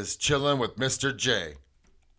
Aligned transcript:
is 0.00 0.16
Chillin' 0.16 0.58
with 0.58 0.76
Mr. 0.76 1.14
J. 1.14 1.56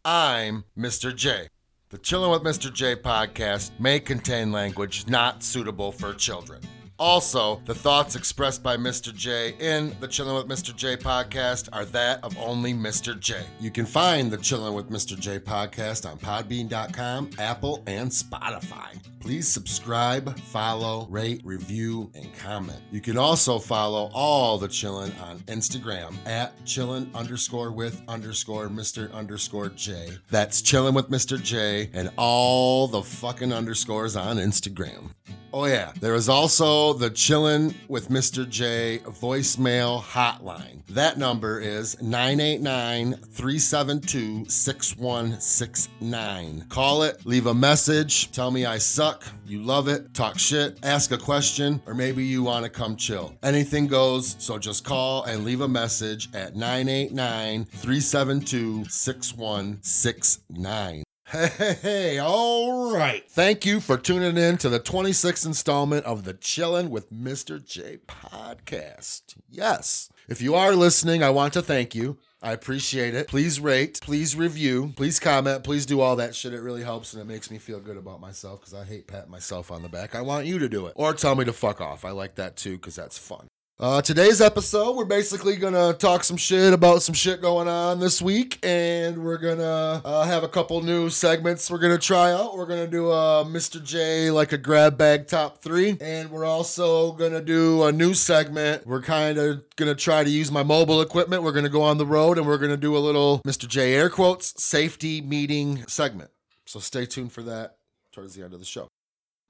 I'm 0.05 0.65
Mr. 0.77 1.15
J. 1.15 1.47
The 1.89 1.97
Chillin' 1.97 2.29
with 2.31 2.43
Mr. 2.43 2.71
J 2.71 2.95
podcast 2.95 3.71
may 3.79 3.99
contain 3.99 4.51
language 4.51 5.07
not 5.07 5.41
suitable 5.41 5.91
for 5.91 6.13
children. 6.13 6.61
Also, 7.01 7.59
the 7.65 7.73
thoughts 7.73 8.15
expressed 8.15 8.61
by 8.61 8.77
Mr. 8.77 9.11
J 9.11 9.55
in 9.59 9.95
the 10.01 10.07
Chilling 10.07 10.35
with 10.35 10.47
Mr. 10.47 10.73
J 10.75 10.95
podcast 10.95 11.67
are 11.73 11.85
that 11.85 12.23
of 12.23 12.37
only 12.37 12.75
Mr. 12.75 13.19
J. 13.19 13.37
You 13.59 13.71
can 13.71 13.87
find 13.87 14.29
the 14.29 14.37
Chilling 14.37 14.75
with 14.75 14.91
Mr. 14.91 15.19
J 15.19 15.39
podcast 15.39 16.07
on 16.07 16.19
Podbean.com, 16.19 17.31
Apple, 17.39 17.81
and 17.87 18.11
Spotify. 18.11 18.99
Please 19.19 19.47
subscribe, 19.47 20.37
follow, 20.41 21.07
rate, 21.09 21.41
review, 21.43 22.11
and 22.13 22.31
comment. 22.37 22.79
You 22.91 23.01
can 23.01 23.17
also 23.17 23.57
follow 23.57 24.11
all 24.13 24.59
the 24.59 24.67
Chillin' 24.67 25.19
on 25.23 25.39
Instagram 25.41 26.15
at 26.27 26.55
Chillin' 26.65 27.11
underscore 27.15 27.71
with 27.71 27.99
underscore 28.07 28.69
Mr. 28.69 29.11
underscore 29.11 29.69
J. 29.69 30.09
That's 30.29 30.61
Chillin' 30.61 30.93
with 30.93 31.09
Mr. 31.09 31.41
J 31.41 31.89
and 31.93 32.11
all 32.15 32.87
the 32.87 33.01
fucking 33.01 33.53
underscores 33.53 34.15
on 34.15 34.37
Instagram. 34.37 35.09
Oh, 35.53 35.65
yeah. 35.65 35.91
There 35.99 36.15
is 36.15 36.29
also 36.29 36.93
the 36.93 37.11
Chillin' 37.11 37.75
with 37.89 38.07
Mr. 38.07 38.47
J 38.47 39.01
voicemail 39.05 40.01
hotline. 40.01 40.85
That 40.87 41.17
number 41.17 41.59
is 41.59 42.01
989 42.01 43.15
372 43.15 44.45
6169. 44.47 46.65
Call 46.69 47.03
it, 47.03 47.25
leave 47.25 47.47
a 47.47 47.53
message, 47.53 48.31
tell 48.31 48.49
me 48.49 48.65
I 48.65 48.77
suck, 48.77 49.25
you 49.45 49.61
love 49.61 49.89
it, 49.89 50.13
talk 50.13 50.39
shit, 50.39 50.79
ask 50.83 51.11
a 51.11 51.17
question, 51.17 51.81
or 51.85 51.93
maybe 51.93 52.23
you 52.23 52.43
want 52.43 52.63
to 52.63 52.69
come 52.69 52.95
chill. 52.95 53.35
Anything 53.43 53.87
goes, 53.87 54.37
so 54.39 54.57
just 54.57 54.85
call 54.85 55.25
and 55.25 55.43
leave 55.43 55.59
a 55.61 55.67
message 55.67 56.29
at 56.33 56.55
989 56.55 57.65
372 57.65 58.85
6169. 58.85 61.03
Hey, 61.31 62.19
all 62.19 62.93
right. 62.93 63.23
Thank 63.31 63.65
you 63.65 63.79
for 63.79 63.97
tuning 63.97 64.35
in 64.35 64.57
to 64.57 64.67
the 64.67 64.81
26th 64.81 65.45
installment 65.45 66.05
of 66.05 66.25
the 66.25 66.33
Chillin' 66.33 66.89
with 66.89 67.09
Mr. 67.09 67.63
J 67.63 67.99
podcast. 68.05 69.35
Yes. 69.49 70.09
If 70.27 70.41
you 70.41 70.55
are 70.55 70.75
listening, 70.75 71.23
I 71.23 71.29
want 71.29 71.53
to 71.53 71.61
thank 71.61 71.95
you. 71.95 72.17
I 72.41 72.51
appreciate 72.51 73.15
it. 73.15 73.29
Please 73.29 73.61
rate, 73.61 74.01
please 74.01 74.35
review, 74.35 74.91
please 74.97 75.19
comment, 75.19 75.63
please 75.63 75.85
do 75.85 76.01
all 76.01 76.17
that 76.17 76.35
shit. 76.35 76.53
It 76.53 76.61
really 76.61 76.83
helps 76.83 77.13
and 77.13 77.21
it 77.21 77.25
makes 77.25 77.49
me 77.49 77.59
feel 77.59 77.79
good 77.79 77.97
about 77.97 78.19
myself 78.19 78.59
because 78.59 78.73
I 78.73 78.83
hate 78.83 79.07
patting 79.07 79.31
myself 79.31 79.71
on 79.71 79.83
the 79.83 79.89
back. 79.89 80.15
I 80.15 80.21
want 80.21 80.47
you 80.47 80.59
to 80.59 80.67
do 80.67 80.87
it. 80.87 80.93
Or 80.95 81.13
tell 81.13 81.35
me 81.35 81.45
to 81.45 81.53
fuck 81.53 81.79
off. 81.79 82.03
I 82.03 82.11
like 82.11 82.35
that 82.35 82.57
too 82.57 82.77
because 82.77 82.95
that's 82.95 83.17
fun. 83.17 83.47
Uh, 83.81 83.99
today's 83.99 84.41
episode, 84.41 84.95
we're 84.95 85.03
basically 85.05 85.55
gonna 85.55 85.91
talk 85.93 86.23
some 86.23 86.37
shit 86.37 86.71
about 86.71 87.01
some 87.01 87.15
shit 87.15 87.41
going 87.41 87.67
on 87.67 87.99
this 87.99 88.21
week, 88.21 88.59
and 88.61 89.17
we're 89.25 89.39
gonna 89.39 89.99
uh, 90.05 90.23
have 90.23 90.43
a 90.43 90.47
couple 90.47 90.79
new 90.83 91.09
segments 91.09 91.71
we're 91.71 91.79
gonna 91.79 91.97
try 91.97 92.31
out. 92.31 92.55
We're 92.55 92.67
gonna 92.67 92.85
do 92.85 93.09
a 93.09 93.43
Mr. 93.43 93.83
J 93.83 94.29
like 94.29 94.51
a 94.51 94.57
grab 94.59 94.99
bag 94.99 95.25
top 95.25 95.63
three, 95.63 95.97
and 95.99 96.29
we're 96.29 96.45
also 96.45 97.13
gonna 97.13 97.41
do 97.41 97.81
a 97.81 97.91
new 97.91 98.13
segment. 98.13 98.85
We're 98.85 99.01
kind 99.01 99.39
of 99.39 99.63
gonna 99.77 99.95
try 99.95 100.23
to 100.23 100.29
use 100.29 100.51
my 100.51 100.61
mobile 100.61 101.01
equipment. 101.01 101.41
We're 101.41 101.51
gonna 101.51 101.67
go 101.67 101.81
on 101.81 101.97
the 101.97 102.05
road, 102.05 102.37
and 102.37 102.45
we're 102.45 102.59
gonna 102.59 102.77
do 102.77 102.95
a 102.95 102.99
little 102.99 103.41
Mr. 103.47 103.67
J 103.67 103.95
air 103.95 104.11
quotes 104.11 104.63
safety 104.63 105.21
meeting 105.21 105.85
segment. 105.87 106.29
So 106.67 106.79
stay 106.79 107.07
tuned 107.07 107.31
for 107.31 107.41
that 107.41 107.77
towards 108.11 108.35
the 108.35 108.43
end 108.43 108.53
of 108.53 108.59
the 108.59 108.65
show. 108.65 108.89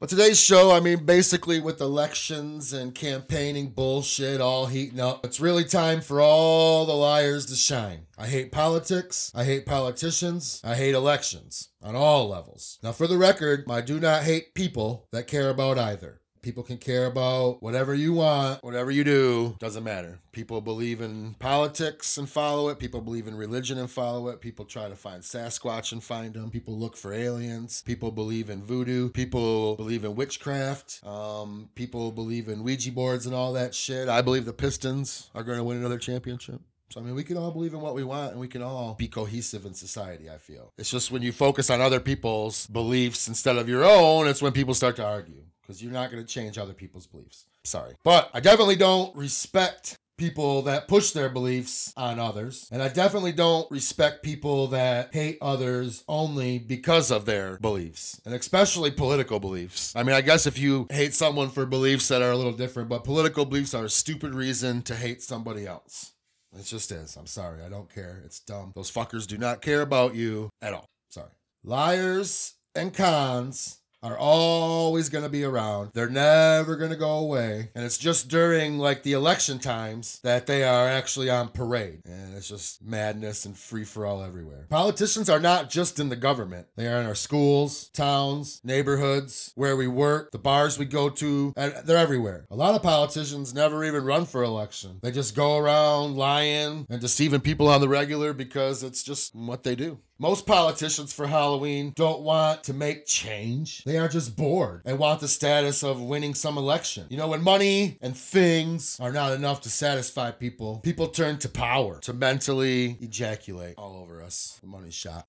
But 0.02 0.10
today's 0.10 0.42
show, 0.42 0.72
I 0.72 0.80
mean, 0.80 1.06
basically 1.06 1.60
with 1.60 1.80
elections 1.80 2.74
and 2.74 2.96
campaigning 2.96 3.70
bullshit 3.70 4.42
all 4.42 4.66
heating 4.66 5.00
up, 5.00 5.24
it's 5.24 5.40
really 5.40 5.64
time 5.64 6.02
for 6.02 6.20
all 6.20 6.88
the 6.88 6.96
liars 6.96 7.46
to 7.46 7.56
shine. 7.56 8.08
I 8.18 8.26
hate 8.26 8.52
politics. 8.52 9.32
I 9.36 9.44
hate 9.44 9.68
politicians. 9.68 10.60
I 10.64 10.74
hate 10.74 10.96
elections 10.96 11.70
on 11.84 11.96
all 11.96 12.30
levels. 12.30 12.80
Now, 12.82 12.94
for 12.94 13.06
the 13.06 13.20
record, 13.20 13.66
I 13.70 13.82
do 13.82 14.00
not 14.00 14.24
hate 14.24 14.56
people 14.56 15.08
that 15.12 15.28
care 15.28 15.52
about 15.52 15.78
either. 15.78 16.21
People 16.42 16.64
can 16.64 16.80
care 16.80 17.06
about 17.06 17.62
whatever 17.62 17.94
you 17.94 18.14
want, 18.14 18.64
whatever 18.64 18.90
you 18.90 19.04
do, 19.04 19.56
doesn't 19.60 19.84
matter. 19.84 20.20
People 20.32 20.60
believe 20.60 21.00
in 21.00 21.36
politics 21.36 22.18
and 22.18 22.28
follow 22.28 22.70
it. 22.70 22.80
People 22.80 23.00
believe 23.00 23.28
in 23.28 23.36
religion 23.36 23.78
and 23.78 23.92
follow 23.92 24.28
it. 24.30 24.42
People 24.42 24.66
try 24.66 24.90
to 24.90 24.96
find 24.96 25.22
Sasquatch 25.22 25.92
and 25.92 26.04
find 26.04 26.34
them. 26.34 26.50
People 26.50 26.76
look 26.76 26.98
for 26.98 27.14
aliens. 27.14 27.84
People 27.86 28.12
believe 28.12 28.50
in 28.50 28.64
voodoo. 28.64 29.10
People 29.10 29.76
believe 29.76 30.04
in 30.04 30.16
witchcraft. 30.16 31.06
Um, 31.06 31.70
people 31.76 32.12
believe 32.12 32.48
in 32.48 32.64
Ouija 32.64 32.92
boards 32.92 33.28
and 33.28 33.36
all 33.36 33.54
that 33.54 33.76
shit. 33.76 34.10
I 34.10 34.24
believe 34.24 34.46
the 34.46 34.54
Pistons 34.54 35.30
are 35.36 35.44
going 35.44 35.60
to 35.60 35.64
win 35.64 35.78
another 35.78 36.00
championship. 36.00 36.60
So, 36.90 37.00
I 37.00 37.04
mean, 37.04 37.14
we 37.14 37.24
can 37.24 37.38
all 37.38 37.52
believe 37.52 37.76
in 37.76 37.82
what 37.82 37.94
we 37.94 38.04
want 38.04 38.32
and 38.32 38.40
we 38.40 38.48
can 38.48 38.64
all 38.64 38.96
be 38.96 39.08
cohesive 39.08 39.66
in 39.66 39.76
society, 39.76 40.30
I 40.30 40.38
feel. 40.38 40.74
It's 40.78 40.90
just 40.90 41.12
when 41.12 41.22
you 41.22 41.32
focus 41.32 41.70
on 41.70 41.82
other 41.82 42.00
people's 42.00 42.66
beliefs 42.66 43.28
instead 43.28 43.58
of 43.58 43.70
your 43.70 43.86
own, 43.86 44.28
it's 44.28 44.42
when 44.42 44.52
people 44.52 44.74
start 44.74 44.96
to 44.96 45.06
argue 45.06 45.44
because 45.72 45.82
you're 45.82 45.94
not 45.94 46.12
going 46.12 46.22
to 46.22 46.28
change 46.28 46.58
other 46.58 46.74
people's 46.74 47.08
beliefs. 47.08 47.46
Sorry. 47.64 47.94
But 48.04 48.30
I 48.34 48.42
definitely 48.42 48.76
don't 48.76 49.16
respect 49.16 49.96
people 50.18 50.64
that 50.64 50.90
push 50.90 51.12
their 51.12 51.30
beliefs 51.30 51.94
on 51.96 52.20
others. 52.20 52.68
And 52.74 52.84
I 52.84 52.90
definitely 52.90 53.32
don't 53.32 53.72
respect 53.72 54.22
people 54.22 54.68
that 54.68 55.14
hate 55.14 55.38
others 55.42 56.04
only 56.10 56.60
because 56.60 57.10
of 57.10 57.26
their 57.26 57.58
beliefs, 57.58 58.20
and 58.26 58.36
especially 58.36 58.92
political 58.92 59.40
beliefs. 59.40 59.96
I 59.96 60.04
mean, 60.04 60.14
I 60.14 60.22
guess 60.22 60.46
if 60.46 60.60
you 60.60 60.88
hate 60.92 61.14
someone 61.14 61.50
for 61.50 61.66
beliefs 61.66 62.10
that 62.10 62.22
are 62.22 62.32
a 62.32 62.38
little 62.38 62.52
different, 62.52 62.90
but 62.90 63.06
political 63.06 63.46
beliefs 63.46 63.74
are 63.74 63.86
a 63.86 63.90
stupid 63.90 64.36
reason 64.36 64.82
to 64.84 64.96
hate 64.96 65.22
somebody 65.22 65.66
else. 65.66 66.12
It 66.54 66.66
just 66.66 66.92
is. 66.92 67.16
I'm 67.16 67.28
sorry. 67.28 67.64
I 67.64 67.70
don't 67.70 67.92
care. 67.92 68.22
It's 68.26 68.42
dumb. 68.42 68.74
Those 68.76 68.92
fuckers 68.92 69.26
do 69.26 69.38
not 69.38 69.62
care 69.62 69.82
about 69.82 70.16
you 70.16 70.50
at 70.62 70.74
all. 70.74 70.86
Sorry. 71.10 71.32
Liars 71.64 72.56
and 72.76 72.94
cons 72.94 73.81
are 74.04 74.18
always 74.18 75.10
going 75.10 75.24
to 75.24 75.30
be 75.30 75.44
around. 75.44 75.92
They're 75.94 76.10
never 76.10 76.76
going 76.76 76.92
to 76.92 76.98
go 76.98 77.18
away. 77.18 77.70
And 77.76 77.86
it's 77.86 77.98
just 77.98 78.28
during 78.30 78.78
like 78.80 79.04
the 79.04 79.14
election 79.14 79.60
times 79.60 80.20
that 80.24 80.48
they 80.48 80.64
are 80.64 80.88
actually 80.88 81.30
on 81.30 81.50
parade. 81.50 82.02
And 82.06 82.36
it's 82.36 82.50
just 82.50 82.84
madness 82.84 83.46
and 83.46 83.58
free 83.58 83.84
for 83.84 84.06
all 84.06 84.24
everywhere. 84.24 84.66
Politicians 84.70 85.30
are 85.30 85.40
not 85.40 85.70
just 85.70 86.00
in 86.00 86.10
the 86.10 86.16
government. 86.16 86.68
They 86.76 86.88
are 86.88 87.00
in 87.00 87.06
our 87.06 87.16
schools, 87.16 87.90
towns, 87.90 88.62
neighborhoods, 88.64 89.52
where 89.56 89.76
we 89.76 89.88
work, 89.88 90.32
the 90.32 90.40
bars 90.40 90.80
we 90.80 90.86
go 90.86 91.10
to, 91.10 91.54
and 91.56 91.74
they're 91.86 91.98
everywhere. 91.98 92.46
A 92.50 92.56
lot 92.56 92.76
of 92.76 92.82
politicians 92.82 93.54
never 93.54 93.84
even 93.84 94.04
run 94.04 94.26
for 94.26 94.44
election. 94.44 95.00
They 95.02 95.12
just 95.12 95.36
go 95.36 95.58
around 95.58 96.16
lying 96.16 96.88
and 96.90 97.02
deceiving 97.02 97.42
people 97.42 97.68
on 97.68 97.82
the 97.82 97.90
regular 97.90 98.34
because 98.34 98.84
it's 98.84 99.04
just 99.04 99.36
what 99.36 99.64
they 99.64 99.76
do. 99.76 100.00
Most 100.22 100.46
politicians 100.46 101.12
for 101.12 101.26
Halloween 101.26 101.94
don't 101.96 102.22
want 102.22 102.66
to 102.66 102.76
make 102.76 103.08
change. 103.08 103.84
They 103.86 103.98
are 103.98 104.08
just 104.08 104.36
bored 104.36 104.84
and 104.86 105.00
want 105.00 105.20
the 105.20 105.28
status 105.28 105.84
of 105.84 106.00
winning 106.00 106.36
some 106.36 106.60
election. 106.60 107.08
You 107.10 107.18
know, 107.18 107.30
when 107.30 107.42
money 107.42 107.98
and 108.02 108.16
things 108.16 109.00
are 109.00 109.12
not 109.12 109.34
enough 109.34 109.62
to 109.62 109.72
satisfy 109.72 110.30
people, 110.30 110.80
people 110.84 111.08
turn 111.08 111.40
to 111.40 111.50
power 111.50 112.00
to 112.02 112.14
mentally 112.14 112.98
ejaculate 113.02 113.74
all 113.80 113.98
over 113.98 114.22
us. 114.22 114.60
The 114.62 114.68
money 114.68 114.92
shot. 114.92 115.26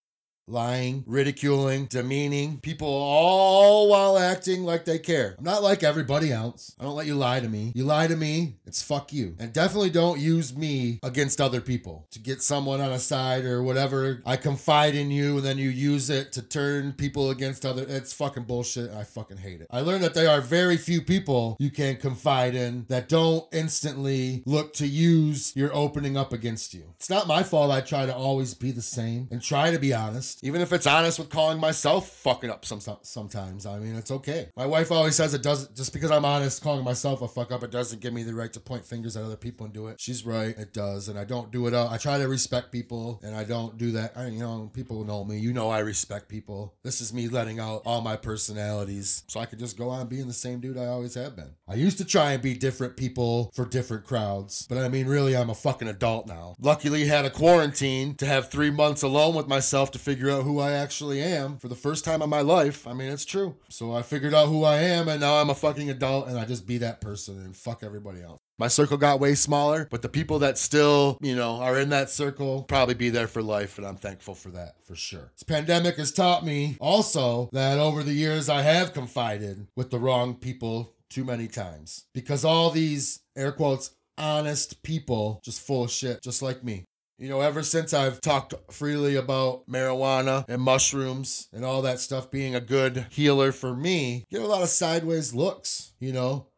Lying, 0.49 1.05
ridiculing, 1.07 1.87
demeaning 1.87 2.59
people 2.59 2.89
all 2.89 3.89
while 3.89 4.19
acting 4.19 4.65
like 4.65 4.85
they 4.85 4.99
care. 4.99 5.37
I'm 5.39 5.45
not 5.45 5.63
like 5.63 5.85
everybody 5.85 6.33
else. 6.33 6.75
I 6.81 6.85
don't 6.85 6.97
let 6.97 7.07
you 7.07 7.15
lie 7.15 7.39
to 7.39 7.49
me. 7.49 7.73
You 7.77 7.85
lie 7.85 8.09
to 8.09 8.17
me, 8.17 8.57
it's 8.67 8.83
fuck 8.83 9.13
you. 9.13 9.37
And 9.39 9.53
definitely 9.53 9.91
don't 9.91 10.19
use 10.19 10.57
me 10.57 10.99
against 11.05 11.41
other 11.41 11.61
people 11.61 12.09
to 12.11 12.19
get 12.19 12.43
someone 12.43 12.81
on 12.81 12.91
a 12.91 12.99
side 12.99 13.45
or 13.45 13.63
whatever. 13.63 14.21
I 14.27 14.37
confide 14.37 14.97
in 14.97 15.13
you 15.13 15.37
and 15.37 15.47
then 15.47 15.59
you 15.59 15.69
use 15.69 16.11
it 16.11 16.33
to 16.33 16.43
turn 16.43 16.93
people 16.93 17.31
against 17.31 17.65
other. 17.65 17.87
It's 17.89 18.13
fucking 18.13 18.45
bullshit. 18.45 18.91
I 18.91 19.05
fucking 19.05 19.37
hate 19.37 19.61
it. 19.61 19.69
I 19.71 19.81
learned 19.81 20.03
that 20.03 20.15
there 20.15 20.29
are 20.29 20.41
very 20.41 20.77
few 20.77 21.03
people 21.03 21.57
you 21.61 21.71
can 21.71 21.97
confide 21.97 22.57
in 22.57 22.87
that 22.89 23.09
don't 23.09 23.47
instantly 23.53 24.43
look 24.45 24.75
to 24.75 24.89
use 24.89 25.55
your 25.55 25.73
opening 25.73 26.17
up 26.17 26.33
against 26.33 26.75
you. 26.75 26.83
It's 26.97 27.11
not 27.11 27.29
my 27.29 27.45
fault 27.45 27.71
I 27.71 27.81
try 27.81 28.07
to 28.07 28.15
always 28.15 28.55
be 28.55 28.73
the 28.73 28.83
same 28.83 29.29
and 29.31 29.41
try 29.41 29.71
to 29.71 29.79
be 29.79 29.95
honest. 29.95 30.32
Honest. 30.33 30.45
Even 30.45 30.61
if 30.61 30.73
it's 30.73 30.87
honest 30.87 31.19
with 31.19 31.31
calling 31.31 31.59
myself 31.59 32.09
fucking 32.09 32.51
up 32.51 32.65
some, 32.65 32.81
sometimes. 33.03 33.67
I 33.67 33.79
mean, 33.79 33.97
it's 33.97 34.11
okay. 34.11 34.51
My 34.57 34.67
wife 34.67 34.91
always 34.91 35.17
says 35.17 35.35
it 35.35 35.43
doesn't, 35.43 35.77
just 35.77 35.93
because 35.93 36.11
I'm 36.11 36.25
honest 36.25 36.63
calling 36.63 36.85
myself 36.85 37.23
a 37.23 37.29
fuck 37.29 37.53
up, 37.53 37.63
it 37.63 37.71
doesn't 37.71 38.01
give 38.01 38.13
me 38.13 38.23
the 38.23 38.35
right 38.35 38.53
to 38.53 38.61
point 38.61 38.85
fingers 38.85 39.17
at 39.17 39.25
other 39.25 39.37
people 39.37 39.65
and 39.65 39.75
do 39.75 39.89
it. 39.89 40.01
She's 40.01 40.25
right. 40.25 40.57
It 40.57 40.73
does. 40.73 41.09
And 41.09 41.19
I 41.19 41.25
don't 41.25 41.51
do 41.51 41.67
it. 41.67 41.75
All. 41.75 41.89
I 41.89 41.99
try 41.99 42.19
to 42.19 42.29
respect 42.29 42.73
people 42.73 43.21
and 43.23 43.35
I 43.35 43.45
don't 43.45 43.79
do 43.79 43.93
that. 43.93 44.13
I, 44.17 44.27
you 44.27 44.41
know, 44.41 44.71
people 44.73 45.05
know 45.05 45.25
me. 45.25 45.39
You 45.39 45.53
know, 45.53 45.71
I 45.71 45.81
respect 45.81 46.29
people. 46.29 46.75
This 46.83 47.01
is 47.01 47.13
me 47.13 47.29
letting 47.29 47.59
out 47.59 47.83
all 47.85 48.01
my 48.01 48.17
personalities 48.17 49.25
so 49.29 49.41
I 49.41 49.47
could 49.47 49.59
just 49.59 49.77
go 49.77 49.91
on 49.91 50.09
being 50.09 50.27
the 50.27 50.33
same 50.33 50.61
dude 50.61 50.79
I 50.79 50.87
always 50.87 51.15
have 51.15 51.37
been. 51.37 51.55
I 51.69 51.75
used 51.75 51.99
to 51.99 52.05
try 52.05 52.33
and 52.33 52.43
be 52.43 52.55
different 52.55 52.97
people 52.97 53.51
for 53.55 53.65
different 53.65 54.05
crowds, 54.05 54.67
but 54.69 54.79
I 54.79 54.89
mean, 54.89 55.07
really, 55.07 55.37
I'm 55.37 55.51
a 55.51 55.55
fucking 55.55 55.89
adult 55.89 56.27
now. 56.27 56.55
Luckily, 56.59 57.07
had 57.07 57.25
a 57.25 57.31
quarantine 57.31 58.15
to 58.17 58.27
have 58.27 58.51
three 58.51 58.71
months 58.71 59.03
alone 59.03 59.35
with 59.35 59.49
myself 59.49 59.91
to 59.93 59.99
figure 59.99 60.22
out 60.31 60.45
who 60.45 60.59
I 60.59 60.73
actually 60.73 61.21
am 61.21 61.59
for 61.59 61.69
the 61.69 61.75
first 61.75 62.05
time 62.05 62.23
in 62.23 62.31
my 62.31 62.41
life. 62.41 62.87
I 62.87 62.93
mean, 62.93 63.11
it's 63.11 63.25
true. 63.25 63.57
So 63.69 63.93
I 63.95 64.03
figured 64.03 64.35
out 64.35 64.49
who 64.49 64.65
I 64.65 64.79
am, 64.79 65.09
and 65.09 65.21
now 65.21 65.41
I'm 65.41 65.51
a 65.51 65.55
fucking 65.55 65.91
adult, 65.91 66.29
and 66.29 66.39
I 66.39 66.45
just 66.45 66.67
be 66.67 66.79
that 66.79 67.01
person 67.01 67.41
and 67.41 67.57
fuck 67.57 67.83
everybody 67.83 68.23
else. 68.23 68.39
My 68.59 68.69
circle 68.69 68.97
got 68.97 69.19
way 69.19 69.35
smaller, 69.35 69.89
but 69.91 70.03
the 70.03 70.09
people 70.09 70.39
that 70.41 70.59
still, 70.59 71.19
you 71.21 71.35
know, 71.35 71.57
are 71.57 71.79
in 71.79 71.89
that 71.89 72.11
circle 72.11 72.63
probably 72.63 72.95
be 72.95 73.11
there 73.11 73.27
for 73.27 73.43
life, 73.43 73.79
and 73.79 73.87
I'm 73.87 73.97
thankful 73.97 74.35
for 74.35 74.51
that 74.51 74.75
for 74.85 74.95
sure. 74.95 75.33
This 75.35 75.43
pandemic 75.43 75.97
has 75.97 76.13
taught 76.13 76.45
me 76.45 76.77
also 76.81 77.49
that 77.53 77.79
over 77.79 78.03
the 78.03 78.13
years 78.13 78.49
I 78.49 78.63
have 78.63 78.93
confided 78.93 79.67
with 79.77 79.91
the 79.91 79.99
wrong 79.99 80.35
people 80.35 80.95
too 81.11 81.25
many 81.25 81.49
times 81.49 82.07
because 82.15 82.45
all 82.45 82.71
these 82.71 83.21
air 83.37 83.53
quotes 83.53 83.91
honest 84.17 84.83
people 84.83 85.41
just 85.45 85.61
full 85.61 85.85
of 85.85 85.91
shit, 85.91 86.23
just 86.23 86.43
like 86.43 86.63
me. 86.63 86.85
You 87.23 87.29
know, 87.29 87.41
ever 87.41 87.63
since 87.63 87.95
I've 87.95 88.21
talked 88.21 88.53
freely 88.73 89.15
about 89.15 89.69
marijuana 89.69 90.45
and 90.49 90.61
mushrooms 90.61 91.49
and 91.53 91.65
all 91.65 91.81
that 91.83 92.01
stuff 92.01 92.33
being 92.33 92.57
a 92.57 92.61
good 92.61 93.07
healer 93.11 93.53
for 93.53 93.77
me, 93.77 94.25
get 94.29 94.43
a 94.43 94.47
lot 94.49 94.65
of 94.65 94.69
sideways 94.69 95.33
looks, 95.33 95.93
you 96.01 96.13
know. 96.13 96.49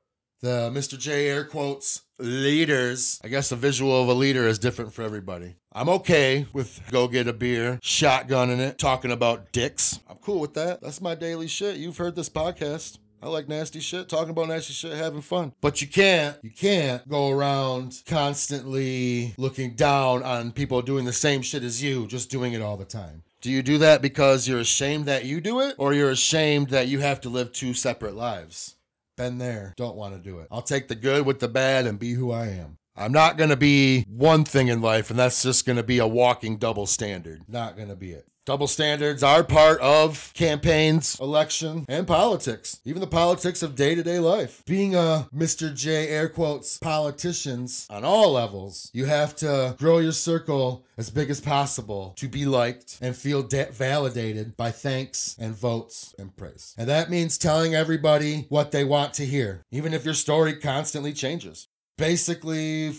The 0.41 0.71
Mr. 0.73 0.99
J 0.99 1.29
air 1.29 1.45
quotes 1.45 2.01
leaders. 2.19 3.21
I 3.23 3.29
guess 3.29 3.51
the 3.51 3.57
visual 3.57 4.03
of 4.03 4.09
a 4.09 4.15
leader 4.15 4.49
is 4.49 4.59
different 4.59 4.95
for 4.95 5.03
everybody. 5.03 5.57
I'm 5.71 5.91
okay 5.91 6.47
with 6.55 6.81
go 6.91 7.09
get 7.09 7.29
a 7.29 7.35
beer, 7.35 7.79
shotgunning 7.83 8.59
it, 8.59 8.79
talking 8.79 9.13
about 9.13 9.53
dicks. 9.53 10.01
I'm 10.09 10.17
cool 10.17 10.41
with 10.41 10.55
that. 10.55 10.81
That's 10.81 11.03
my 11.03 11.15
daily 11.15 11.47
shit. 11.47 11.77
You've 11.77 11.99
heard 11.99 12.17
this 12.17 12.31
podcast. 12.31 13.01
I 13.25 13.29
like 13.29 13.49
nasty 13.49 13.81
shit, 13.81 14.11
talking 14.11 14.29
about 14.29 14.49
nasty 14.49 14.75
shit, 14.75 14.93
having 14.93 15.23
fun. 15.23 15.55
But 15.63 15.81
you 15.81 15.89
can't, 15.89 16.37
you 16.43 16.51
can't 16.51 17.09
go 17.09 17.31
around 17.31 18.03
constantly 18.05 19.33
looking 19.39 19.77
down 19.77 20.23
on 20.23 20.53
people 20.53 20.83
doing 20.83 21.07
the 21.07 21.13
same 21.15 21.41
shit 21.41 21.63
as 21.63 21.83
you, 21.83 22.07
just 22.07 22.31
doing 22.31 22.53
it 22.53 22.61
all 22.61 22.77
the 22.77 22.85
time. 22.85 23.23
Do 23.41 23.51
you 23.51 23.63
do 23.63 23.79
that 23.79 24.03
because 24.03 24.47
you're 24.47 24.61
ashamed 24.61 25.07
that 25.07 25.25
you 25.25 25.41
do 25.41 25.61
it, 25.61 25.75
or 25.79 25.95
you're 25.95 26.11
ashamed 26.11 26.69
that 26.69 26.89
you 26.89 26.99
have 26.99 27.19
to 27.23 27.31
live 27.31 27.51
two 27.53 27.73
separate 27.73 28.15
lives? 28.15 28.77
Been 29.17 29.39
there, 29.39 29.73
don't 29.79 29.97
want 29.97 30.15
to 30.15 30.21
do 30.21 30.41
it. 30.41 30.49
I'll 30.51 30.61
take 30.61 30.89
the 30.89 30.95
good 30.95 31.25
with 31.25 31.41
the 31.41 31.49
bad 31.49 31.87
and 31.87 31.99
be 31.99 32.13
who 32.13 32.31
I 32.31 32.49
am. 32.49 32.77
I'm 32.95 33.13
not 33.13 33.39
going 33.39 33.51
to 33.51 33.57
be 33.57 34.03
one 34.03 34.45
thing 34.45 34.69
in 34.69 34.83
life, 34.83 35.09
and 35.09 35.19
that's 35.19 35.43
just 35.43 35.65
going 35.65 35.77
to 35.77 35.83
be 35.83 35.99
a 35.99 36.07
walking 36.07 36.59
double 36.59 36.87
standard. 36.87 37.41
Not 37.49 37.75
going 37.75 37.89
to 37.89 37.97
be 37.97 38.13
it. 38.13 38.27
Double 38.47 38.67
standards 38.67 39.23
are 39.23 39.43
part 39.43 39.81
of 39.81 40.31
campaigns, 40.35 41.19
election, 41.19 41.87
and 41.89 42.07
politics, 42.07 42.79
even 42.85 43.01
the 43.01 43.07
politics 43.07 43.63
of 43.63 43.75
day 43.75 43.95
to 43.95 44.03
day 44.03 44.19
life. 44.19 44.63
Being 44.67 44.95
a 44.95 45.27
Mr. 45.35 45.75
J 45.75 46.09
air 46.09 46.29
quotes 46.29 46.77
politicians 46.77 47.87
on 47.89 48.05
all 48.05 48.33
levels, 48.33 48.91
you 48.93 49.07
have 49.07 49.35
to 49.37 49.75
grow 49.79 49.97
your 49.99 50.13
circle 50.13 50.85
as 50.99 51.09
big 51.09 51.31
as 51.31 51.41
possible 51.41 52.13
to 52.19 52.29
be 52.29 52.45
liked 52.45 52.99
and 53.01 53.17
feel 53.17 53.43
de- 53.43 53.73
validated 53.73 54.59
by 54.59 54.71
thanks 54.71 55.37
and 55.41 55.55
votes 55.55 56.15
and 56.19 56.37
praise. 56.37 56.75
And 56.77 56.87
that 56.91 57.09
means 57.09 57.39
telling 57.39 57.75
everybody 57.75 58.45
what 58.51 58.73
they 58.73 58.85
want 58.85 59.15
to 59.15 59.25
hear, 59.25 59.65
even 59.71 59.95
if 59.95 60.05
your 60.05 60.13
story 60.13 60.55
constantly 60.57 61.15
changes. 61.15 61.69
Basically, 61.97 62.93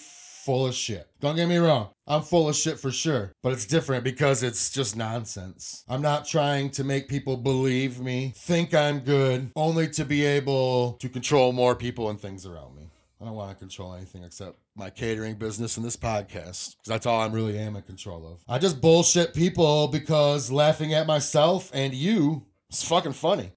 full 0.45 0.67
of 0.67 0.75
shit. 0.75 1.07
Don't 1.19 1.35
get 1.35 1.49
me 1.49 1.57
wrong. 1.57 1.89
I'm 2.07 2.21
full 2.21 2.47
of 2.47 2.55
shit 2.55 2.79
for 2.79 2.91
sure, 2.91 3.31
but 3.41 3.51
it's 3.51 3.65
different 3.65 4.03
because 4.03 4.43
it's 4.43 4.69
just 4.69 4.95
nonsense. 4.95 5.83
I'm 5.89 6.03
not 6.03 6.27
trying 6.27 6.69
to 6.71 6.83
make 6.83 7.09
people 7.09 7.35
believe 7.35 7.99
me, 7.99 8.31
think 8.37 8.75
I'm 8.75 8.99
good, 8.99 9.51
only 9.55 9.87
to 9.89 10.05
be 10.05 10.23
able 10.23 10.93
to 10.99 11.09
control 11.09 11.51
more 11.51 11.75
people 11.75 12.11
and 12.11 12.19
things 12.21 12.45
around 12.45 12.75
me. 12.75 12.83
I 13.19 13.25
don't 13.25 13.33
want 13.33 13.49
to 13.51 13.55
control 13.57 13.95
anything 13.95 14.23
except 14.23 14.59
my 14.75 14.91
catering 14.91 15.35
business 15.35 15.77
and 15.77 15.85
this 15.85 15.97
podcast 15.97 16.75
because 16.75 16.85
that's 16.85 17.05
all 17.07 17.21
I'm 17.21 17.31
really 17.33 17.57
am 17.57 17.75
in 17.75 17.81
control 17.81 18.27
of. 18.27 18.43
I 18.47 18.59
just 18.59 18.81
bullshit 18.81 19.33
people 19.33 19.87
because 19.87 20.51
laughing 20.51 20.93
at 20.93 21.07
myself 21.07 21.71
and 21.73 21.93
you 21.93 22.45
is 22.69 22.83
fucking 22.83 23.13
funny. 23.13 23.53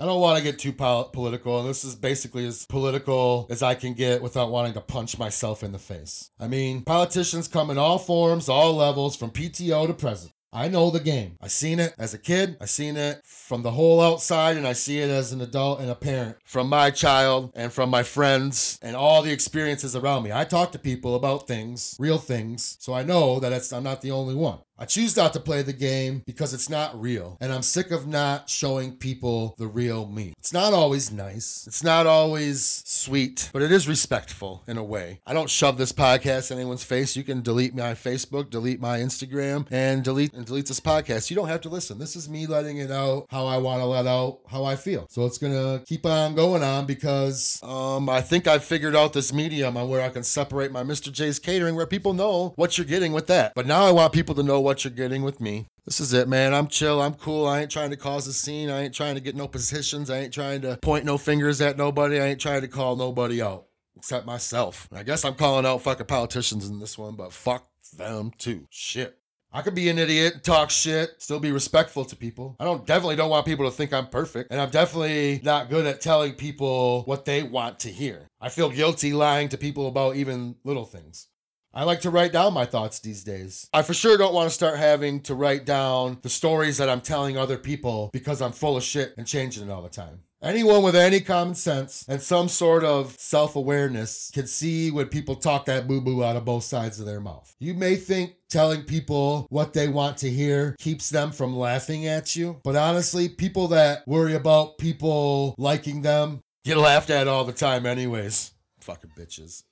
I 0.00 0.06
don't 0.06 0.20
want 0.20 0.38
to 0.38 0.44
get 0.44 0.58
too 0.58 0.72
pol- 0.72 1.10
political, 1.10 1.60
and 1.60 1.68
this 1.68 1.84
is 1.84 1.94
basically 1.94 2.46
as 2.46 2.64
political 2.64 3.46
as 3.50 3.62
I 3.62 3.74
can 3.74 3.92
get 3.92 4.22
without 4.22 4.50
wanting 4.50 4.72
to 4.74 4.80
punch 4.80 5.18
myself 5.18 5.62
in 5.62 5.72
the 5.72 5.78
face. 5.78 6.30
I 6.40 6.48
mean, 6.48 6.82
politicians 6.82 7.46
come 7.46 7.70
in 7.70 7.76
all 7.76 7.98
forms, 7.98 8.48
all 8.48 8.74
levels, 8.74 9.16
from 9.16 9.30
PTO 9.30 9.86
to 9.86 9.92
president. 9.92 10.34
I 10.54 10.68
know 10.68 10.90
the 10.90 11.00
game. 11.00 11.38
I 11.40 11.48
seen 11.48 11.80
it 11.80 11.94
as 11.98 12.12
a 12.12 12.18
kid. 12.18 12.58
I 12.60 12.66
seen 12.66 12.98
it 12.98 13.22
from 13.24 13.62
the 13.62 13.70
whole 13.70 14.02
outside, 14.02 14.58
and 14.58 14.66
I 14.66 14.74
see 14.74 14.98
it 14.98 15.08
as 15.08 15.32
an 15.32 15.40
adult 15.40 15.80
and 15.80 15.90
a 15.90 15.94
parent 15.94 16.36
from 16.44 16.68
my 16.68 16.90
child 16.90 17.52
and 17.54 17.72
from 17.72 17.88
my 17.88 18.02
friends 18.02 18.78
and 18.82 18.94
all 18.94 19.22
the 19.22 19.32
experiences 19.32 19.96
around 19.96 20.24
me. 20.24 20.32
I 20.32 20.44
talk 20.44 20.72
to 20.72 20.78
people 20.78 21.14
about 21.14 21.48
things, 21.48 21.96
real 21.98 22.18
things, 22.18 22.76
so 22.80 22.92
I 22.92 23.02
know 23.02 23.40
that 23.40 23.72
I'm 23.72 23.82
not 23.82 24.02
the 24.02 24.10
only 24.10 24.34
one. 24.34 24.58
I 24.78 24.84
choose 24.86 25.16
not 25.16 25.32
to 25.34 25.40
play 25.40 25.62
the 25.62 25.72
game 25.72 26.22
because 26.26 26.54
it's 26.54 26.70
not 26.70 27.00
real. 27.00 27.36
And 27.40 27.52
I'm 27.52 27.62
sick 27.62 27.90
of 27.90 28.06
not 28.06 28.48
showing 28.48 28.96
people 28.96 29.54
the 29.58 29.66
real 29.66 30.08
me. 30.08 30.34
It's 30.38 30.52
not 30.52 30.72
always 30.72 31.12
nice. 31.12 31.64
It's 31.66 31.84
not 31.84 32.06
always 32.06 32.82
sweet, 32.86 33.50
but 33.52 33.62
it 33.62 33.70
is 33.70 33.86
respectful 33.86 34.64
in 34.66 34.78
a 34.78 34.84
way. 34.84 35.20
I 35.26 35.34
don't 35.34 35.50
shove 35.50 35.76
this 35.76 35.92
podcast 35.92 36.50
in 36.50 36.58
anyone's 36.58 36.84
face. 36.84 37.16
You 37.16 37.22
can 37.22 37.42
delete 37.42 37.74
my 37.74 37.92
Facebook, 37.92 38.50
delete 38.50 38.80
my 38.80 38.98
Instagram, 38.98 39.66
and 39.70 40.02
delete 40.02 40.32
and 40.32 40.46
delete 40.46 40.66
this 40.66 40.80
podcast. 40.80 41.30
You 41.30 41.36
don't 41.36 41.48
have 41.48 41.60
to 41.62 41.68
listen. 41.68 41.98
This 41.98 42.16
is 42.16 42.28
me 42.28 42.46
letting 42.46 42.78
it 42.78 42.90
out 42.90 43.26
how 43.30 43.46
I 43.46 43.58
want 43.58 43.80
to 43.82 43.86
let 43.86 44.06
out 44.06 44.40
how 44.48 44.64
I 44.64 44.76
feel. 44.76 45.06
So 45.10 45.26
it's 45.26 45.38
gonna 45.38 45.82
keep 45.86 46.06
on 46.06 46.34
going 46.34 46.62
on 46.62 46.86
because 46.86 47.60
um, 47.62 48.08
I 48.08 48.20
think 48.22 48.46
I've 48.46 48.64
figured 48.64 48.96
out 48.96 49.12
this 49.12 49.32
medium 49.32 49.76
on 49.76 49.88
where 49.88 50.00
I 50.00 50.08
can 50.08 50.22
separate 50.22 50.72
my 50.72 50.82
Mr. 50.82 51.12
J's 51.12 51.38
catering 51.38 51.76
where 51.76 51.86
people 51.86 52.14
know 52.14 52.54
what 52.56 52.78
you're 52.78 52.86
getting 52.86 53.12
with 53.12 53.26
that. 53.26 53.52
But 53.54 53.66
now 53.66 53.84
I 53.84 53.92
want 53.92 54.12
people 54.12 54.34
to 54.36 54.42
know 54.42 54.61
what 54.62 54.84
you're 54.84 54.92
getting 54.92 55.22
with 55.22 55.40
me. 55.40 55.66
This 55.84 56.00
is 56.00 56.12
it, 56.12 56.28
man. 56.28 56.54
I'm 56.54 56.68
chill. 56.68 57.02
I'm 57.02 57.14
cool. 57.14 57.46
I 57.46 57.60
ain't 57.60 57.70
trying 57.70 57.90
to 57.90 57.96
cause 57.96 58.26
a 58.26 58.32
scene. 58.32 58.70
I 58.70 58.82
ain't 58.82 58.94
trying 58.94 59.16
to 59.16 59.20
get 59.20 59.34
no 59.34 59.48
positions. 59.48 60.10
I 60.10 60.18
ain't 60.18 60.32
trying 60.32 60.62
to 60.62 60.76
point 60.76 61.04
no 61.04 61.18
fingers 61.18 61.60
at 61.60 61.76
nobody. 61.76 62.20
I 62.20 62.26
ain't 62.26 62.40
trying 62.40 62.60
to 62.60 62.68
call 62.68 62.96
nobody 62.96 63.42
out 63.42 63.66
except 63.96 64.26
myself. 64.26 64.88
I 64.92 65.02
guess 65.02 65.24
I'm 65.24 65.34
calling 65.34 65.66
out 65.66 65.82
fucking 65.82 66.06
politicians 66.06 66.68
in 66.68 66.78
this 66.78 66.96
one, 66.96 67.16
but 67.16 67.32
fuck 67.32 67.68
them 67.96 68.32
too. 68.38 68.66
Shit. 68.70 69.18
I 69.54 69.60
could 69.60 69.74
be 69.74 69.90
an 69.90 69.98
idiot, 69.98 70.42
talk 70.42 70.70
shit, 70.70 71.20
still 71.20 71.38
be 71.38 71.52
respectful 71.52 72.06
to 72.06 72.16
people. 72.16 72.56
I 72.58 72.64
don't 72.64 72.86
definitely 72.86 73.16
don't 73.16 73.28
want 73.28 73.44
people 73.44 73.66
to 73.66 73.76
think 73.76 73.92
I'm 73.92 74.06
perfect, 74.06 74.50
and 74.50 74.58
I'm 74.58 74.70
definitely 74.70 75.42
not 75.44 75.68
good 75.68 75.84
at 75.84 76.00
telling 76.00 76.32
people 76.32 77.02
what 77.02 77.26
they 77.26 77.42
want 77.42 77.80
to 77.80 77.90
hear. 77.90 78.28
I 78.40 78.48
feel 78.48 78.70
guilty 78.70 79.12
lying 79.12 79.50
to 79.50 79.58
people 79.58 79.88
about 79.88 80.16
even 80.16 80.56
little 80.64 80.86
things. 80.86 81.28
I 81.74 81.84
like 81.84 82.02
to 82.02 82.10
write 82.10 82.32
down 82.32 82.52
my 82.52 82.66
thoughts 82.66 82.98
these 82.98 83.24
days. 83.24 83.66
I 83.72 83.80
for 83.80 83.94
sure 83.94 84.18
don't 84.18 84.34
want 84.34 84.50
to 84.50 84.54
start 84.54 84.76
having 84.76 85.20
to 85.22 85.34
write 85.34 85.64
down 85.64 86.18
the 86.20 86.28
stories 86.28 86.76
that 86.76 86.90
I'm 86.90 87.00
telling 87.00 87.38
other 87.38 87.56
people 87.56 88.10
because 88.12 88.42
I'm 88.42 88.52
full 88.52 88.76
of 88.76 88.82
shit 88.82 89.14
and 89.16 89.26
changing 89.26 89.66
it 89.68 89.70
all 89.70 89.80
the 89.80 89.88
time. 89.88 90.20
Anyone 90.42 90.82
with 90.82 90.94
any 90.94 91.20
common 91.20 91.54
sense 91.54 92.04
and 92.08 92.20
some 92.20 92.48
sort 92.48 92.84
of 92.84 93.16
self 93.18 93.56
awareness 93.56 94.30
can 94.34 94.46
see 94.46 94.90
when 94.90 95.06
people 95.06 95.36
talk 95.36 95.64
that 95.66 95.88
boo 95.88 96.02
boo 96.02 96.22
out 96.22 96.36
of 96.36 96.44
both 96.44 96.64
sides 96.64 97.00
of 97.00 97.06
their 97.06 97.20
mouth. 97.20 97.54
You 97.58 97.72
may 97.72 97.96
think 97.96 98.34
telling 98.50 98.82
people 98.82 99.46
what 99.48 99.72
they 99.72 99.88
want 99.88 100.18
to 100.18 100.28
hear 100.28 100.76
keeps 100.78 101.08
them 101.08 101.32
from 101.32 101.56
laughing 101.56 102.06
at 102.06 102.36
you, 102.36 102.60
but 102.64 102.76
honestly, 102.76 103.30
people 103.30 103.68
that 103.68 104.06
worry 104.06 104.34
about 104.34 104.76
people 104.76 105.54
liking 105.56 106.02
them 106.02 106.40
get 106.64 106.76
laughed 106.76 107.08
at 107.08 107.28
all 107.28 107.44
the 107.44 107.52
time, 107.52 107.86
anyways. 107.86 108.52
Fucking 108.80 109.12
bitches. 109.16 109.62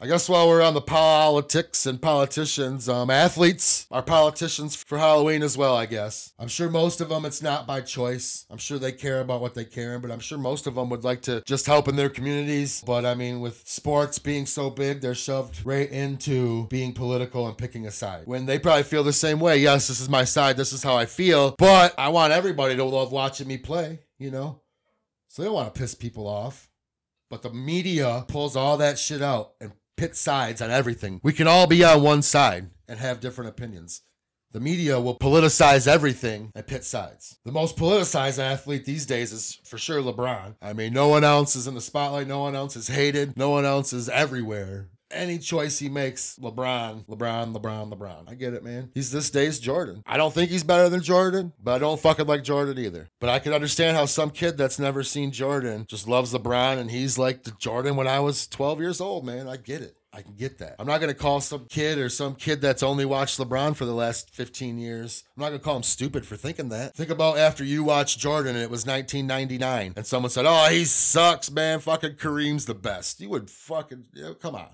I 0.00 0.06
guess 0.06 0.28
while 0.28 0.46
we're 0.46 0.62
on 0.62 0.74
the 0.74 0.80
politics 0.80 1.84
and 1.84 2.00
politicians, 2.00 2.88
um, 2.88 3.10
athletes 3.10 3.88
are 3.90 4.00
politicians 4.00 4.76
for 4.76 4.96
Halloween 4.96 5.42
as 5.42 5.58
well, 5.58 5.74
I 5.74 5.86
guess. 5.86 6.32
I'm 6.38 6.46
sure 6.46 6.70
most 6.70 7.00
of 7.00 7.08
them 7.08 7.24
it's 7.24 7.42
not 7.42 7.66
by 7.66 7.80
choice. 7.80 8.46
I'm 8.48 8.58
sure 8.58 8.78
they 8.78 8.92
care 8.92 9.20
about 9.20 9.40
what 9.40 9.54
they 9.54 9.64
care, 9.64 9.98
but 9.98 10.12
I'm 10.12 10.20
sure 10.20 10.38
most 10.38 10.68
of 10.68 10.76
them 10.76 10.88
would 10.90 11.02
like 11.02 11.22
to 11.22 11.42
just 11.44 11.66
help 11.66 11.88
in 11.88 11.96
their 11.96 12.10
communities. 12.10 12.80
But 12.86 13.04
I 13.04 13.14
mean, 13.14 13.40
with 13.40 13.66
sports 13.66 14.20
being 14.20 14.46
so 14.46 14.70
big, 14.70 15.00
they're 15.00 15.16
shoved 15.16 15.66
right 15.66 15.90
into 15.90 16.68
being 16.68 16.92
political 16.92 17.48
and 17.48 17.58
picking 17.58 17.84
a 17.84 17.90
side. 17.90 18.22
When 18.26 18.46
they 18.46 18.60
probably 18.60 18.84
feel 18.84 19.02
the 19.02 19.12
same 19.12 19.40
way. 19.40 19.58
Yes, 19.58 19.88
this 19.88 20.00
is 20.00 20.08
my 20.08 20.22
side, 20.22 20.56
this 20.56 20.72
is 20.72 20.84
how 20.84 20.96
I 20.96 21.06
feel, 21.06 21.56
but 21.58 21.92
I 21.98 22.10
want 22.10 22.32
everybody 22.32 22.76
to 22.76 22.84
love 22.84 23.10
watching 23.10 23.48
me 23.48 23.58
play, 23.58 23.98
you 24.16 24.30
know? 24.30 24.60
So 25.26 25.42
they 25.42 25.46
don't 25.46 25.56
want 25.56 25.74
to 25.74 25.80
piss 25.80 25.96
people 25.96 26.28
off. 26.28 26.70
But 27.30 27.42
the 27.42 27.50
media 27.50 28.24
pulls 28.28 28.54
all 28.54 28.76
that 28.78 28.98
shit 28.98 29.20
out 29.20 29.54
and 29.60 29.72
pit 29.98 30.16
sides 30.16 30.62
on 30.62 30.70
everything. 30.70 31.20
We 31.22 31.32
can 31.32 31.48
all 31.48 31.66
be 31.66 31.84
on 31.84 32.02
one 32.02 32.22
side 32.22 32.70
and 32.86 32.98
have 33.00 33.20
different 33.20 33.50
opinions. 33.50 34.02
The 34.52 34.60
media 34.60 34.98
will 34.98 35.18
politicize 35.18 35.86
everything 35.86 36.52
and 36.54 36.66
pit 36.66 36.84
sides. 36.84 37.38
The 37.44 37.52
most 37.52 37.76
politicized 37.76 38.38
athlete 38.38 38.86
these 38.86 39.04
days 39.04 39.32
is 39.32 39.58
for 39.64 39.76
sure 39.76 40.00
LeBron. 40.00 40.54
I 40.62 40.72
mean, 40.72 40.94
no 40.94 41.08
one 41.08 41.24
else 41.24 41.54
is 41.54 41.66
in 41.66 41.74
the 41.74 41.82
spotlight. 41.82 42.28
No 42.28 42.38
one 42.38 42.54
else 42.54 42.74
is 42.76 42.88
hated. 42.88 43.36
No 43.36 43.50
one 43.50 43.66
else 43.66 43.92
is 43.92 44.08
everywhere 44.08 44.88
any 45.10 45.38
choice 45.38 45.78
he 45.78 45.88
makes, 45.88 46.38
LeBron, 46.40 47.06
LeBron, 47.06 47.54
LeBron, 47.54 47.92
LeBron. 47.92 48.30
I 48.30 48.34
get 48.34 48.54
it, 48.54 48.64
man. 48.64 48.90
He's 48.94 49.10
this 49.10 49.30
day's 49.30 49.58
Jordan. 49.58 50.02
I 50.06 50.16
don't 50.16 50.34
think 50.34 50.50
he's 50.50 50.64
better 50.64 50.88
than 50.88 51.02
Jordan, 51.02 51.52
but 51.62 51.74
I 51.74 51.78
don't 51.78 52.00
fucking 52.00 52.26
like 52.26 52.44
Jordan 52.44 52.78
either. 52.78 53.08
But 53.20 53.30
I 53.30 53.38
can 53.38 53.52
understand 53.52 53.96
how 53.96 54.06
some 54.06 54.30
kid 54.30 54.56
that's 54.56 54.78
never 54.78 55.02
seen 55.02 55.32
Jordan 55.32 55.86
just 55.88 56.08
loves 56.08 56.32
LeBron 56.32 56.78
and 56.78 56.90
he's 56.90 57.18
like 57.18 57.44
the 57.44 57.52
Jordan 57.52 57.96
when 57.96 58.08
I 58.08 58.20
was 58.20 58.46
12 58.46 58.80
years 58.80 59.00
old, 59.00 59.24
man. 59.24 59.48
I 59.48 59.56
get 59.56 59.82
it. 59.82 59.96
I 60.10 60.22
can 60.22 60.34
get 60.34 60.58
that. 60.58 60.76
I'm 60.78 60.86
not 60.86 61.00
going 61.00 61.12
to 61.12 61.18
call 61.18 61.40
some 61.40 61.66
kid 61.66 61.98
or 61.98 62.08
some 62.08 62.34
kid 62.34 62.60
that's 62.60 62.82
only 62.82 63.04
watched 63.04 63.38
LeBron 63.38 63.76
for 63.76 63.84
the 63.84 63.92
last 63.92 64.34
15 64.34 64.78
years. 64.78 65.22
I'm 65.36 65.42
not 65.42 65.50
going 65.50 65.60
to 65.60 65.64
call 65.64 65.76
him 65.76 65.82
stupid 65.82 66.26
for 66.26 66.34
thinking 66.34 66.70
that. 66.70 66.96
Think 66.96 67.10
about 67.10 67.36
after 67.36 67.62
you 67.62 67.84
watched 67.84 68.18
Jordan 68.18 68.56
and 68.56 68.64
it 68.64 68.70
was 68.70 68.86
1999 68.86 69.92
and 69.96 70.06
someone 70.06 70.30
said, 70.30 70.46
"Oh, 70.46 70.66
he 70.70 70.86
sucks, 70.86 71.50
man. 71.50 71.80
Fucking 71.80 72.14
Kareem's 72.14 72.64
the 72.64 72.74
best." 72.74 73.20
You 73.20 73.28
would 73.28 73.50
fucking 73.50 74.06
you 74.14 74.22
know, 74.22 74.34
come 74.34 74.54
on. 74.54 74.70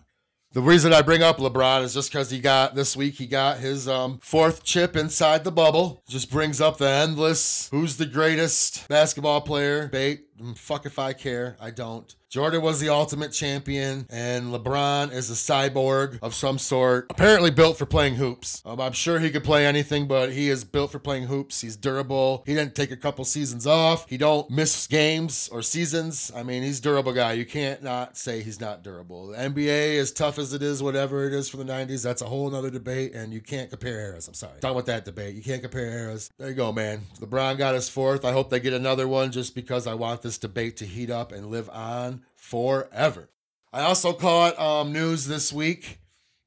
The 0.55 0.63
reason 0.63 0.93
I 0.93 1.03
bring 1.03 1.21
up 1.21 1.39
LeBron 1.39 1.83
is 1.83 1.95
just 1.95 2.13
because 2.13 2.31
he 2.31 2.39
got 2.39 2.77
this 2.77 2.97
week 2.97 3.15
he 3.15 3.27
got 3.27 3.59
his 3.59 3.89
um, 3.89 4.21
fourth 4.23 4.63
chip 4.63 4.95
inside 4.95 5.43
the 5.43 5.51
bubble. 5.51 6.01
Just 6.07 6.31
brings 6.31 6.61
up 6.61 6.79
the 6.79 6.89
endless 6.89 7.69
who's 7.73 7.97
the 7.97 8.07
greatest 8.07 8.87
basketball 8.87 9.41
player 9.41 9.87
debate. 9.87 10.27
Fuck 10.57 10.87
if 10.87 10.99
I 10.99 11.13
care. 11.13 11.57
I 11.61 11.71
don't. 11.71 12.15
Jordan 12.35 12.63
was 12.63 12.81
the 12.81 12.89
ultimate 12.89 13.31
champion, 13.31 14.09
and 14.11 14.53
LeBron 14.53 15.13
is 15.13 15.31
a 15.31 15.35
cyborg 15.35 16.19
of 16.21 16.35
some 16.35 16.59
sort, 16.59 17.07
apparently 17.09 17.53
built 17.53 17.79
for 17.79 17.87
playing 17.87 18.17
hoops. 18.17 18.61
Um, 18.67 18.81
I'm 18.81 18.91
sure 18.91 19.21
he 19.21 19.31
could 19.31 19.45
play 19.45 19.65
anything, 19.65 20.09
but 20.09 20.33
he 20.33 20.49
is 20.49 20.65
built 20.65 20.91
for 20.91 20.99
playing 20.99 21.29
hoops. 21.29 21.61
He's 21.61 21.77
durable. 21.77 22.43
He 22.45 22.53
didn't 22.57 22.75
take 22.75 22.91
a 22.91 22.97
couple 22.97 23.25
seasons 23.25 23.69
off. 23.69 24.09
He 24.11 24.17
don't 24.17 24.51
miss 24.51 24.89
games 24.89 25.49
or 25.53 25.63
seasons. 25.63 26.33
I 26.35 26.43
mean, 26.43 26.65
he's 26.65 26.81
durable 26.81 27.13
guy. 27.13 27.35
You 27.35 27.47
can't 27.47 27.85
not 27.85 28.17
say 28.17 28.43
he's 28.43 28.61
not 28.61 28.83
durable. 28.83 29.29
The 29.29 29.37
NBA, 29.37 30.01
as 30.01 30.11
tough 30.11 30.37
as 30.41 30.53
it 30.53 30.61
is, 30.61 30.83
whatever 30.83 31.29
it 31.29 31.33
is 31.33 31.49
for 31.49 31.59
the 31.59 31.65
90s, 31.65 32.03
that's 32.03 32.21
a 32.21 32.27
whole 32.27 32.53
other 32.53 32.71
debate, 32.71 33.15
and 33.15 33.33
you 33.33 33.43
can't 33.43 33.71
compare 33.71 34.01
eras. 34.01 34.27
I'm 34.27 34.35
sorry. 34.35 34.59
Done 34.59 34.75
with 34.75 34.87
that 34.87 35.05
debate. 35.05 35.37
You 35.37 35.43
can't 35.45 35.63
compare 35.63 35.87
eras. 35.87 36.33
There 36.37 36.49
you 36.49 36.55
go, 36.57 36.73
man. 36.73 37.03
LeBron 37.21 37.59
got 37.59 37.77
his 37.77 37.89
fourth. 37.89 38.25
I 38.25 38.33
hope 38.33 38.51
they 38.51 38.59
get 38.59 38.73
another 38.73 39.07
one 39.07 39.31
just 39.31 39.55
because 39.55 39.87
I 39.87 39.95
want 39.95 40.23
this 40.25 40.39
debate 40.39 40.77
to 40.79 40.85
heat 40.85 41.11
up 41.11 41.31
and 41.31 41.47
live 41.47 41.71
on 41.71 42.23
forever. 42.35 43.31
I 43.73 43.83
also 43.83 44.13
caught 44.13 44.59
um, 44.59 44.93
news 44.93 45.29
this 45.29 45.53
week 45.53 46.01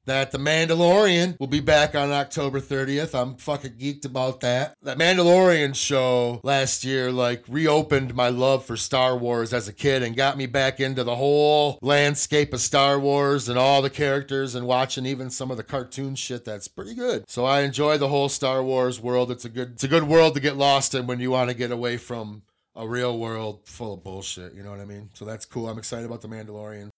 that 0.08 0.32
The 0.32 0.38
Mandalorian 0.38 1.38
will 1.38 1.46
be 1.46 1.60
back 1.60 1.94
on 1.94 2.10
October 2.10 2.60
30th. 2.60 3.14
I'm 3.14 3.36
fucking 3.36 3.72
geeked 3.72 4.06
about 4.06 4.40
that. 4.40 4.74
That 4.82 4.98
Mandalorian 4.98 5.74
show 5.74 6.40
last 6.42 6.82
year, 6.82 7.12
like, 7.12 7.44
reopened 7.46 8.14
my 8.14 8.30
love 8.30 8.64
for 8.64 8.76
Star 8.76 9.16
Wars 9.16 9.52
as 9.52 9.68
a 9.68 9.72
kid 9.72 10.02
and 10.02 10.16
got 10.16 10.38
me 10.38 10.46
back 10.46 10.80
into 10.80 11.04
the 11.04 11.16
whole 11.16 11.78
landscape 11.82 12.54
of 12.54 12.60
Star 12.60 12.98
Wars 12.98 13.48
and 13.48 13.58
all 13.58 13.82
the 13.82 13.90
characters 13.90 14.54
and 14.54 14.66
watching 14.66 15.04
even 15.04 15.28
some 15.28 15.50
of 15.50 15.58
the 15.58 15.62
cartoon 15.62 16.14
shit 16.14 16.44
that's 16.44 16.68
pretty 16.68 16.94
good. 16.94 17.28
So 17.28 17.44
I 17.44 17.60
enjoy 17.60 17.98
the 17.98 18.08
whole 18.08 18.30
Star 18.30 18.62
Wars 18.62 19.00
world. 19.00 19.30
It's 19.30 19.44
a 19.44 19.50
good 19.50 19.72
it's 19.72 19.84
a 19.84 19.88
good 19.88 20.04
world 20.04 20.34
to 20.34 20.40
get 20.40 20.56
lost 20.56 20.94
in 20.94 21.06
when 21.06 21.20
you 21.20 21.30
want 21.30 21.50
to 21.50 21.54
get 21.54 21.70
away 21.70 21.98
from 21.98 22.42
a 22.78 22.88
real 22.88 23.18
world 23.18 23.60
full 23.64 23.92
of 23.92 24.04
bullshit. 24.04 24.54
You 24.54 24.62
know 24.62 24.70
what 24.70 24.80
I 24.80 24.84
mean? 24.84 25.10
So 25.12 25.24
that's 25.24 25.44
cool. 25.44 25.68
I'm 25.68 25.78
excited 25.78 26.06
about 26.06 26.22
The 26.22 26.28
Mandalorian. 26.28 26.90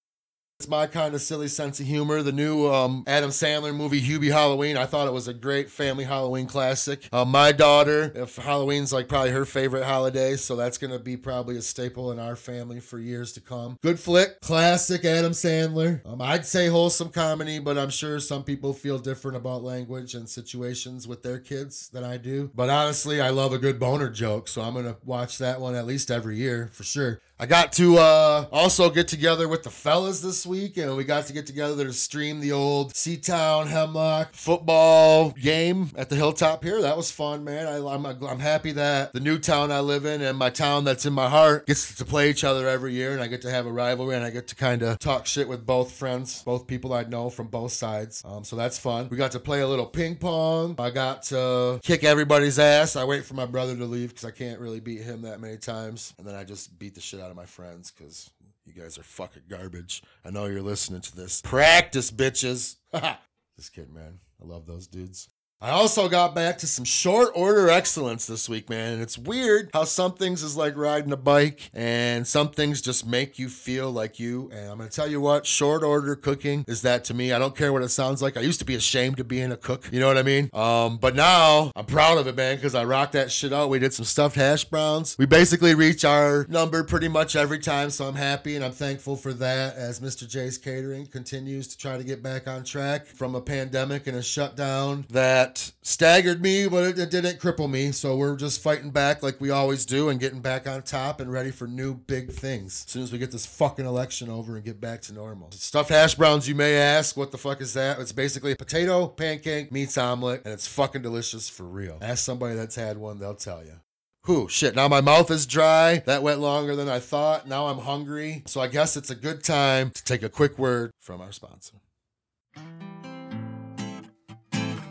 It's 0.61 0.69
my 0.69 0.87
kind 0.87 1.15
of 1.15 1.23
silly 1.23 1.49
sense 1.49 1.81
of 1.81 1.87
humor. 1.87 2.23
The 2.23 2.33
new 2.33 2.69
um, 2.69 3.03
Adam 3.07 3.31
Sandler 3.31 3.75
movie, 3.75 4.03
Hubie 4.03 4.31
Halloween, 4.31 4.77
I 4.77 4.85
thought 4.85 5.09
it 5.09 5.13
was 5.15 5.27
a 5.27 5.33
great 5.33 5.71
family 5.71 6.05
Halloween 6.05 6.47
classic. 6.47 7.09
Uh, 7.11 7.25
my 7.25 7.51
daughter, 7.51 8.13
if 8.15 8.37
Halloween's 8.37 8.93
like 8.93 9.09
probably 9.09 9.31
her 9.31 9.47
favorite 9.47 9.85
holiday, 9.85 10.37
so 10.37 10.57
that's 10.57 10.77
going 10.77 10.91
to 10.91 10.99
be 10.99 11.17
probably 11.17 11.57
a 11.57 11.63
staple 11.63 12.13
in 12.13 12.19
our 12.19 12.37
family 12.37 12.79
for 12.79 12.99
years 12.99 13.33
to 13.33 13.41
come. 13.41 13.79
Good 13.83 13.99
flick, 13.99 14.43
classic 14.43 15.03
Adam 15.07 15.33
Sandler. 15.33 16.07
Um, 16.07 16.21
I'd 16.21 16.45
say 16.45 16.67
wholesome 16.67 17.09
comedy, 17.09 17.59
but 17.59 17.79
I'm 17.79 17.89
sure 17.89 18.21
some 18.21 18.45
people 18.45 18.75
feel 18.75 18.99
different 18.99 19.39
about 19.39 19.63
language 19.63 20.15
and 20.15 20.29
situations 20.29 21.09
with 21.09 21.23
their 21.23 21.39
kids 21.39 21.89
than 21.89 22.05
I 22.05 22.19
do. 22.19 22.51
But 22.55 22.69
honestly, 22.69 23.19
I 23.19 23.31
love 23.31 23.55
a 23.55 23.59
good 23.59 23.81
boner 23.81 24.11
joke, 24.11 24.47
so 24.47 24.61
I'm 24.61 24.75
going 24.75 24.85
to 24.85 24.99
watch 25.07 25.39
that 25.39 25.59
one 25.59 25.75
at 25.75 25.87
least 25.87 26.11
every 26.11 26.37
year 26.37 26.69
for 26.71 26.85
sure. 26.85 27.23
I 27.41 27.47
got 27.47 27.73
to 27.73 27.97
uh, 27.97 28.47
also 28.53 28.91
get 28.91 29.09
together 29.09 29.49
with 29.49 29.63
the 29.63 29.71
fellas 29.71 30.21
this 30.21 30.45
week, 30.45 30.77
and 30.77 30.95
we 30.95 31.05
got 31.05 31.25
to 31.25 31.33
get 31.33 31.47
together 31.47 31.87
to 31.87 31.93
stream 31.95 32.41
the 32.41 32.53
old 32.53 32.93
Seatown 32.93 33.67
Hemlock 33.67 34.35
football 34.35 35.31
game 35.31 35.89
at 35.97 36.11
the 36.11 36.17
hilltop 36.17 36.63
here. 36.63 36.83
That 36.83 36.99
was 36.99 37.11
fun, 37.11 37.43
man. 37.43 37.67
I, 37.67 37.77
am 37.79 38.05
I'm, 38.05 38.23
I'm 38.25 38.41
happy 38.41 38.73
that 38.73 39.15
the 39.15 39.21
new 39.21 39.39
town 39.39 39.73
I 39.73 39.81
live 39.81 40.05
in 40.05 40.21
and 40.21 40.37
my 40.37 40.51
town 40.51 40.85
that's 40.85 41.07
in 41.07 41.15
my 41.15 41.31
heart 41.31 41.67
gets 41.67 41.95
to 41.95 42.05
play 42.05 42.29
each 42.29 42.45
other 42.45 42.69
every 42.69 42.93
year, 42.93 43.13
and 43.13 43.23
I 43.23 43.27
get 43.27 43.41
to 43.41 43.51
have 43.51 43.65
a 43.65 43.73
rivalry, 43.73 44.17
and 44.17 44.25
I 44.25 44.29
get 44.29 44.47
to 44.49 44.55
kind 44.55 44.83
of 44.83 44.99
talk 44.99 45.25
shit 45.25 45.49
with 45.49 45.65
both 45.65 45.93
friends, 45.93 46.43
both 46.43 46.67
people 46.67 46.93
I 46.93 47.05
know 47.05 47.31
from 47.31 47.47
both 47.47 47.73
sides. 47.73 48.23
Um, 48.23 48.45
so 48.45 48.55
that's 48.55 48.77
fun. 48.79 49.09
We 49.11 49.17
got 49.17 49.33
to 49.33 49.41
play 49.41 49.63
a 49.63 49.67
little 49.67 49.87
ping 49.87 50.17
pong. 50.17 50.75
I 50.79 50.91
got 50.91 51.23
to 51.25 51.81
kick 51.83 52.05
everybody's 52.05 52.59
ass. 52.59 52.97
I 52.97 53.05
wait 53.05 53.25
for 53.25 53.33
my 53.33 53.47
brother 53.47 53.75
to 53.79 53.87
leave 53.87 54.11
because 54.11 54.27
I 54.27 54.31
can't 54.31 54.61
really 54.61 54.81
beat 54.81 55.01
him 55.01 55.23
that 55.23 55.41
many 55.41 55.57
times, 55.57 56.13
and 56.19 56.27
then 56.27 56.35
I 56.35 56.45
just 56.45 56.79
beat 56.79 56.95
the 56.95 57.01
shit 57.01 57.19
out 57.19 57.30
of 57.31 57.37
my 57.37 57.47
friends 57.47 57.91
because 57.91 58.31
you 58.65 58.73
guys 58.73 58.99
are 58.99 59.03
fucking 59.03 59.43
garbage. 59.49 60.03
I 60.25 60.31
know 60.31 60.47
you're 60.47 60.63
listening 60.63 61.01
to 61.03 61.17
this. 61.17 61.41
Practice, 61.43 62.11
bitches. 62.11 62.77
Just 63.57 63.75
kidding, 63.75 63.95
man. 63.95 64.21
I 64.43 64.47
love 64.47 64.67
those 64.67 64.87
dudes. 64.87 65.29
I 65.63 65.73
also 65.73 66.09
got 66.09 66.35
back 66.35 66.57
to 66.59 66.67
some 66.67 66.87
short 66.87 67.33
order 67.35 67.69
excellence 67.69 68.27
this 68.27 68.49
week, 68.49 68.71
man. 68.71 68.95
And 68.95 69.03
it's 69.03 69.19
weird 69.19 69.69
how 69.75 69.85
some 69.85 70.15
things 70.15 70.43
is 70.43 70.57
like 70.57 70.75
riding 70.75 71.13
a 71.13 71.19
bike 71.19 71.71
and 71.75 72.27
some 72.27 72.49
things 72.49 72.81
just 72.81 73.07
make 73.07 73.39
you 73.39 73.51
feel 73.51 73.91
like 73.91 74.19
you. 74.19 74.49
And 74.55 74.71
I'm 74.71 74.79
going 74.79 74.89
to 74.89 74.97
tell 74.97 75.07
you 75.07 75.21
what, 75.21 75.45
short 75.45 75.83
order 75.83 76.17
cooking 76.17 76.65
is 76.67 76.81
that 76.81 77.05
to 77.05 77.15
me. 77.15 77.35
I 77.35 77.39
don't 77.39 77.55
care 77.55 77.75
what 77.75 77.83
it 77.83 77.91
sounds 77.91 78.23
like. 78.23 78.39
I 78.39 78.41
used 78.41 78.61
to 78.61 78.65
be 78.65 78.75
ashamed 78.75 79.21
of 79.21 79.29
being 79.29 79.53
a 79.53 79.57
cook. 79.59 79.87
You 79.93 80.01
know 80.01 80.07
what 80.07 80.17
I 80.17 80.23
mean? 80.23 80.49
Um, 80.55 80.97
but 80.97 81.15
now 81.15 81.73
I'm 81.77 81.85
proud 81.85 82.17
of 82.17 82.27
it, 82.27 82.37
man, 82.37 82.57
because 82.57 82.75
I 82.75 82.85
rocked 82.87 83.13
that 83.13 83.31
shit 83.31 83.53
out. 83.53 83.69
We 83.69 83.79
did 83.79 83.93
some 83.93 84.07
stuffed 84.07 84.37
hash 84.37 84.65
browns. 84.65 85.15
We 85.19 85.27
basically 85.27 85.75
reach 85.75 86.07
our 86.07 86.47
number 86.49 86.85
pretty 86.85 87.09
much 87.09 87.37
every 87.37 87.59
time. 87.59 87.91
So 87.91 88.07
I'm 88.07 88.15
happy 88.15 88.57
and 88.57 88.65
I'm 88.65 88.73
thankful 88.73 89.15
for 89.15 89.35
that 89.35 89.77
as 89.77 90.01
Mr. 90.01 90.27
J's 90.27 90.57
Catering 90.57 91.05
continues 91.05 91.67
to 91.69 91.77
try 91.77 91.99
to 91.99 92.05
get 92.05 92.23
back 92.23 92.49
on 92.49 92.65
track 92.65 93.05
from 93.05 93.35
a 93.35 93.43
pandemic 93.43 94.07
and 94.07 94.17
a 94.17 94.23
shutdown 94.23 95.05
that 95.11 95.50
that 95.51 95.73
staggered 95.83 96.43
me, 96.43 96.69
but 96.69 96.85
it, 96.85 96.99
it, 96.99 97.11
didn't 97.11 97.41
cripple 97.41 97.69
me. 97.71 97.93
So 97.93 98.17
we're 98.17 98.37
just 98.37 98.63
fighting 98.63 98.91
back 98.91 99.23
like 99.23 99.41
we 99.41 99.51
always 99.51 99.85
do 99.85 100.09
and 100.09 100.21
getting 100.21 100.41
back 100.41 100.69
on 100.69 100.83
top 100.83 101.21
and 101.21 101.33
ready 101.33 101.51
for 101.51 101.67
new 101.67 101.95
big 101.95 102.31
things 102.31 102.85
as 102.87 102.93
soon 102.93 103.03
as 103.03 103.13
we 103.13 103.19
get 103.19 103.33
this 103.33 103.47
fucking 103.47 103.87
election 103.87 104.29
over 104.29 104.57
and 104.57 104.65
get 104.65 104.81
back 104.81 105.03
to 105.03 105.13
normal. 105.13 105.51
Stuffed 105.53 105.91
hash 105.91 106.15
browns, 106.15 106.49
you 106.49 106.55
may 106.55 106.77
ask, 106.77 107.17
what 107.17 107.33
the 107.33 107.39
fuck 107.39 107.61
is 107.61 107.75
that? 107.75 107.99
It's 107.99 108.13
basically 108.13 108.53
a 108.53 108.57
potato, 108.57 109.09
pancake, 109.09 109.73
meats 109.73 109.99
omelet, 109.99 110.43
and 110.45 110.55
it's 110.55 110.67
fucking 110.67 111.03
delicious 111.03 111.49
for 111.49 111.65
real. 111.65 111.99
Ask 112.01 112.25
somebody 112.25 112.55
that's 112.55 112.77
had 112.77 112.99
one, 112.99 113.19
they'll 113.19 113.35
tell 113.35 113.65
you. 113.65 113.81
Whew, 114.27 114.49
shit, 114.49 114.77
now 114.77 114.87
my 114.87 115.01
mouth 115.01 115.31
is 115.31 115.47
dry. 115.47 116.03
That 116.07 116.23
went 116.23 116.41
longer 116.41 116.77
than 116.77 116.89
I 116.91 116.99
thought. 116.99 117.49
Now 117.49 117.69
I'm 117.69 117.79
hungry. 117.79 118.43
So 118.47 118.61
I 118.61 118.69
guess 118.69 118.97
it's 118.97 119.11
a 119.11 119.15
good 119.15 119.43
time 119.43 119.91
to 119.91 120.05
take 120.05 120.23
a 120.23 120.29
quick 120.29 120.59
word 120.59 120.91
from 121.01 121.23
our 121.23 121.33
sponsor. 121.33 121.79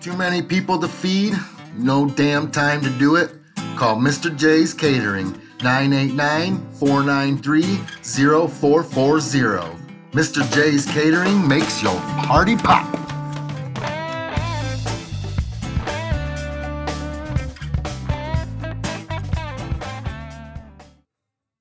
Too 0.02 0.16
many 0.16 0.42
people 0.42 0.80
to 0.80 0.88
feed? 0.88 1.34
No 1.76 2.10
damn 2.10 2.52
time 2.52 2.82
to 2.82 2.90
do 2.92 3.18
it? 3.18 3.32
Call 3.76 3.98
Mr. 3.98 4.34
J's 4.36 4.74
Catering 4.74 5.38
989 5.62 6.72
493 6.76 7.76
0440. 8.48 9.78
Mr. 10.12 10.54
J's 10.54 10.86
Catering 10.86 11.46
makes 11.46 11.84
your 11.84 12.00
party 12.24 12.56
pop. 12.56 12.96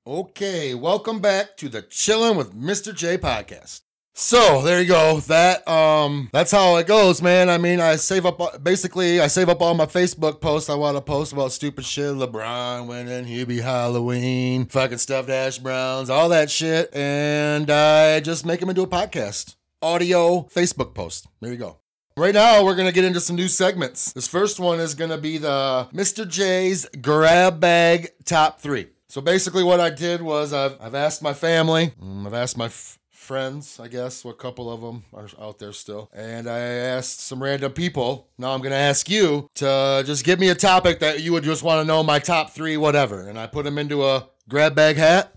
Okay, 0.06 0.74
welcome 0.74 1.20
back 1.20 1.56
to 1.56 1.68
the 1.68 1.82
Chillin' 1.82 2.36
with 2.36 2.54
Mr. 2.54 2.94
J 2.94 3.18
podcast. 3.18 3.80
So 4.20 4.62
there 4.62 4.80
you 4.80 4.88
go. 4.88 5.20
That 5.20 5.66
um, 5.68 6.28
that's 6.32 6.50
how 6.50 6.76
it 6.78 6.88
goes, 6.88 7.22
man. 7.22 7.48
I 7.48 7.56
mean, 7.56 7.78
I 7.78 7.94
save 7.94 8.26
up 8.26 8.64
basically. 8.64 9.20
I 9.20 9.28
save 9.28 9.48
up 9.48 9.62
all 9.62 9.74
my 9.74 9.86
Facebook 9.86 10.40
posts 10.40 10.68
I 10.68 10.74
want 10.74 10.96
to 10.96 11.00
post 11.00 11.32
about 11.32 11.52
stupid 11.52 11.84
shit. 11.84 12.16
LeBron 12.16 12.88
winning, 12.88 13.26
Hubie 13.26 13.62
Halloween, 13.62 14.66
fucking 14.66 14.98
stuffed 14.98 15.30
Ash 15.30 15.58
browns, 15.58 16.10
all 16.10 16.28
that 16.30 16.50
shit, 16.50 16.92
and 16.92 17.70
I 17.70 18.18
just 18.18 18.44
make 18.44 18.58
them 18.58 18.70
into 18.70 18.82
a 18.82 18.88
podcast, 18.88 19.54
audio 19.80 20.48
Facebook 20.52 20.94
post. 20.94 21.28
There 21.40 21.52
you 21.52 21.56
go. 21.56 21.78
Right 22.16 22.34
now, 22.34 22.64
we're 22.64 22.74
to 22.88 22.92
get 22.92 23.04
into 23.04 23.20
some 23.20 23.36
new 23.36 23.46
segments. 23.46 24.12
This 24.14 24.26
first 24.26 24.58
one 24.58 24.80
is 24.80 24.96
to 25.10 25.18
be 25.18 25.38
the 25.38 25.86
Mr. 25.94 26.28
J's 26.28 26.88
Grab 27.00 27.60
Bag 27.60 28.08
Top 28.24 28.58
3. 28.58 28.88
So 29.08 29.20
basically, 29.20 29.62
what 29.62 29.78
I 29.78 29.90
did 29.90 30.20
was 30.22 30.52
I've, 30.52 30.76
I've 30.80 30.96
asked 30.96 31.22
my 31.22 31.34
family, 31.34 31.92
mm, 32.02 32.26
I've 32.26 32.34
asked 32.34 32.58
my 32.58 32.66
f- 32.66 32.97
friends, 33.28 33.78
I 33.78 33.88
guess. 33.88 34.24
A 34.24 34.32
couple 34.32 34.72
of 34.72 34.80
them 34.80 35.04
are 35.12 35.28
out 35.38 35.58
there 35.58 35.74
still. 35.74 36.08
And 36.14 36.48
I 36.48 36.60
asked 36.60 37.20
some 37.20 37.42
random 37.42 37.72
people. 37.72 38.26
Now 38.38 38.54
I'm 38.54 38.60
going 38.60 38.72
to 38.72 38.76
ask 38.76 39.10
you 39.10 39.50
to 39.56 40.02
just 40.06 40.24
give 40.24 40.40
me 40.40 40.48
a 40.48 40.54
topic 40.54 41.00
that 41.00 41.20
you 41.20 41.34
would 41.34 41.44
just 41.44 41.62
want 41.62 41.82
to 41.82 41.84
know 41.84 42.02
my 42.02 42.20
top 42.20 42.52
three, 42.52 42.78
whatever. 42.78 43.28
And 43.28 43.38
I 43.38 43.46
put 43.46 43.66
them 43.66 43.76
into 43.76 44.06
a 44.06 44.26
grab 44.48 44.74
bag 44.74 44.96
hat. 44.96 45.34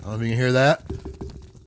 I 0.00 0.02
don't 0.02 0.10
know 0.10 0.16
if 0.16 0.22
you 0.22 0.28
can 0.30 0.36
hear 0.36 0.52
that 0.52 0.82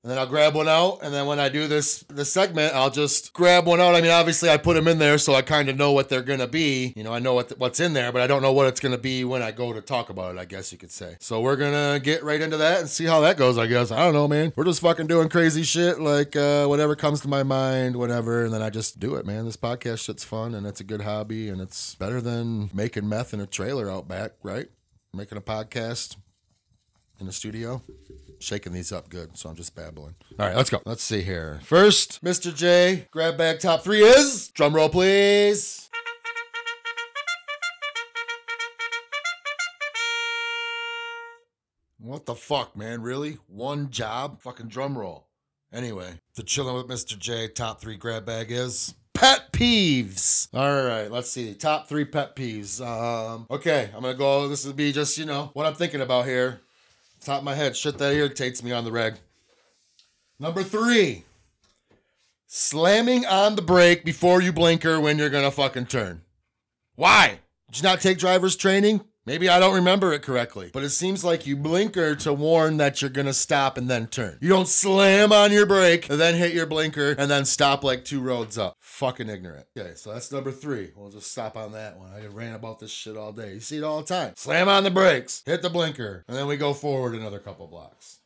and 0.03 0.11
then 0.11 0.19
I'll 0.19 0.27
grab 0.27 0.53
one 0.53 0.67
out. 0.67 0.99
And 1.01 1.13
then 1.13 1.27
when 1.27 1.39
I 1.39 1.47
do 1.47 1.65
this 1.65 2.01
this 2.09 2.31
segment, 2.31 2.75
I'll 2.75 2.89
just 2.89 3.31
grab 3.31 3.65
one 3.65 3.79
out. 3.79 3.95
I 3.95 4.01
mean, 4.01 4.11
obviously, 4.11 4.49
I 4.49 4.57
put 4.57 4.73
them 4.73 4.87
in 4.89 4.99
there 4.99 5.17
so 5.17 5.33
I 5.33 5.41
kind 5.41 5.69
of 5.69 5.77
know 5.77 5.93
what 5.93 6.09
they're 6.09 6.21
gonna 6.21 6.47
be. 6.47 6.91
You 6.97 7.03
know, 7.03 7.13
I 7.13 7.19
know 7.19 7.33
what 7.33 7.57
what's 7.57 7.79
in 7.79 7.93
there, 7.93 8.11
but 8.11 8.21
I 8.21 8.27
don't 8.27 8.41
know 8.41 8.51
what 8.51 8.67
it's 8.67 8.81
gonna 8.81 8.97
be 8.97 9.23
when 9.23 9.41
I 9.41 9.51
go 9.51 9.71
to 9.71 9.79
talk 9.79 10.09
about 10.09 10.35
it. 10.35 10.39
I 10.39 10.45
guess 10.45 10.73
you 10.73 10.77
could 10.77 10.91
say. 10.91 11.15
So 11.19 11.39
we're 11.39 11.55
gonna 11.55 12.01
get 12.03 12.21
right 12.21 12.41
into 12.41 12.57
that 12.57 12.81
and 12.81 12.89
see 12.89 13.05
how 13.05 13.21
that 13.21 13.37
goes. 13.37 13.57
I 13.57 13.65
guess 13.67 13.91
I 13.91 13.99
don't 13.99 14.13
know, 14.13 14.27
man. 14.27 14.51
We're 14.57 14.65
just 14.65 14.81
fucking 14.81 15.07
doing 15.07 15.29
crazy 15.29 15.63
shit, 15.63 16.01
like 16.01 16.35
uh, 16.35 16.65
whatever 16.65 16.97
comes 16.97 17.21
to 17.21 17.29
my 17.29 17.43
mind, 17.43 17.95
whatever, 17.95 18.43
and 18.43 18.53
then 18.53 18.61
I 18.61 18.69
just 18.69 18.99
do 18.99 19.15
it, 19.15 19.25
man. 19.25 19.45
This 19.45 19.57
podcast 19.57 20.03
shit's 20.03 20.25
fun 20.25 20.53
and 20.53 20.67
it's 20.67 20.81
a 20.81 20.83
good 20.83 21.01
hobby 21.01 21.47
and 21.47 21.61
it's 21.61 21.95
better 21.95 22.19
than 22.19 22.69
making 22.73 23.07
meth 23.07 23.33
in 23.33 23.39
a 23.39 23.47
trailer 23.47 23.89
out 23.89 24.09
back, 24.09 24.33
right? 24.43 24.67
Making 25.13 25.37
a 25.37 25.41
podcast 25.41 26.17
in 27.21 27.27
a 27.27 27.31
studio 27.31 27.81
shaking 28.43 28.73
these 28.73 28.91
up 28.91 29.09
good, 29.09 29.37
so 29.37 29.49
I'm 29.49 29.55
just 29.55 29.75
babbling. 29.75 30.15
All 30.37 30.45
right, 30.45 30.55
let's 30.55 30.69
go. 30.69 30.81
Let's 30.85 31.03
see 31.03 31.21
here. 31.21 31.59
First, 31.63 32.23
Mr. 32.23 32.53
J, 32.53 33.07
grab 33.09 33.37
bag 33.37 33.59
top 33.59 33.83
three 33.83 34.01
is 34.01 34.49
drum 34.49 34.75
roll, 34.75 34.89
please. 34.89 35.89
What 41.99 42.25
the 42.25 42.35
fuck, 42.35 42.75
man? 42.75 43.01
Really? 43.01 43.37
One 43.47 43.89
job? 43.89 44.41
Fucking 44.41 44.67
drum 44.67 44.97
roll. 44.97 45.27
Anyway, 45.71 46.19
the 46.35 46.43
chilling 46.43 46.75
with 46.75 46.87
Mr. 46.87 47.17
J 47.17 47.47
top 47.47 47.79
three 47.79 47.95
grab 47.95 48.25
bag 48.25 48.51
is 48.51 48.93
pet 49.13 49.53
peeves. 49.53 50.49
All 50.53 50.83
right, 50.83 51.09
let's 51.09 51.31
see. 51.31 51.53
Top 51.55 51.87
three 51.87 52.05
pet 52.05 52.35
peeves. 52.35 52.85
Um, 52.85 53.47
okay, 53.49 53.89
I'm 53.95 54.01
gonna 54.01 54.13
go. 54.13 54.47
This 54.49 54.65
will 54.65 54.73
be 54.73 54.91
just 54.91 55.17
you 55.17 55.25
know 55.25 55.49
what 55.53 55.65
I'm 55.65 55.75
thinking 55.75 56.01
about 56.01 56.25
here 56.25 56.61
top 57.23 57.39
of 57.39 57.43
my 57.43 57.55
head, 57.55 57.75
shit 57.75 57.97
that 57.97 58.13
irritates 58.13 58.63
me 58.63 58.71
on 58.71 58.83
the 58.83 58.91
reg. 58.91 59.15
Number 60.39 60.63
three, 60.63 61.23
slamming 62.47 63.25
on 63.25 63.55
the 63.55 63.61
brake 63.61 64.03
before 64.03 64.41
you 64.41 64.51
blinker 64.51 64.99
when 64.99 65.17
you're 65.17 65.29
gonna 65.29 65.51
fucking 65.51 65.87
turn. 65.87 66.21
Why? 66.95 67.39
Did 67.67 67.77
you 67.77 67.83
not 67.83 68.01
take 68.01 68.17
driver's 68.17 68.55
training? 68.55 69.01
Maybe 69.25 69.47
I 69.47 69.57
don't 69.57 69.75
remember 69.75 70.11
it 70.11 70.21
correctly, 70.21 70.69
but 70.73 70.83
it 70.83 70.89
seems 70.89 71.23
like 71.23 71.47
you 71.47 71.55
blinker 71.55 72.13
to 72.15 72.33
warn 72.33 72.75
that 72.77 73.01
you're 73.01 73.09
gonna 73.09 73.33
stop 73.33 73.77
and 73.77 73.89
then 73.89 74.07
turn. 74.07 74.37
You 74.41 74.49
don't 74.49 74.67
slam 74.67 75.31
on 75.31 75.53
your 75.53 75.65
brake 75.65 76.09
and 76.09 76.19
then 76.19 76.35
hit 76.35 76.53
your 76.53 76.65
blinker 76.65 77.15
and 77.17 77.31
then 77.31 77.45
stop 77.45 77.85
like 77.85 78.03
two 78.03 78.19
roads 78.19 78.57
up. 78.57 78.75
Fucking 78.81 79.29
ignorant. 79.29 79.65
Okay, 79.77 79.93
so 79.95 80.11
that's 80.11 80.29
number 80.29 80.51
three. 80.51 80.91
We'll 80.93 81.09
just 81.09 81.31
stop 81.31 81.55
on 81.55 81.71
that 81.71 81.97
one. 81.97 82.11
I 82.11 82.25
ran 82.25 82.53
about 82.53 82.79
this 82.79 82.91
shit 82.91 83.15
all 83.15 83.31
day. 83.31 83.53
You 83.53 83.59
see 83.61 83.77
it 83.77 83.83
all 83.85 84.01
the 84.01 84.07
time. 84.07 84.33
Slam 84.35 84.67
on 84.67 84.83
the 84.83 84.91
brakes, 84.91 85.41
hit 85.45 85.61
the 85.61 85.69
blinker, 85.69 86.25
and 86.27 86.35
then 86.35 86.47
we 86.47 86.57
go 86.57 86.73
forward 86.73 87.15
another 87.15 87.39
couple 87.39 87.65
blocks. 87.67 88.19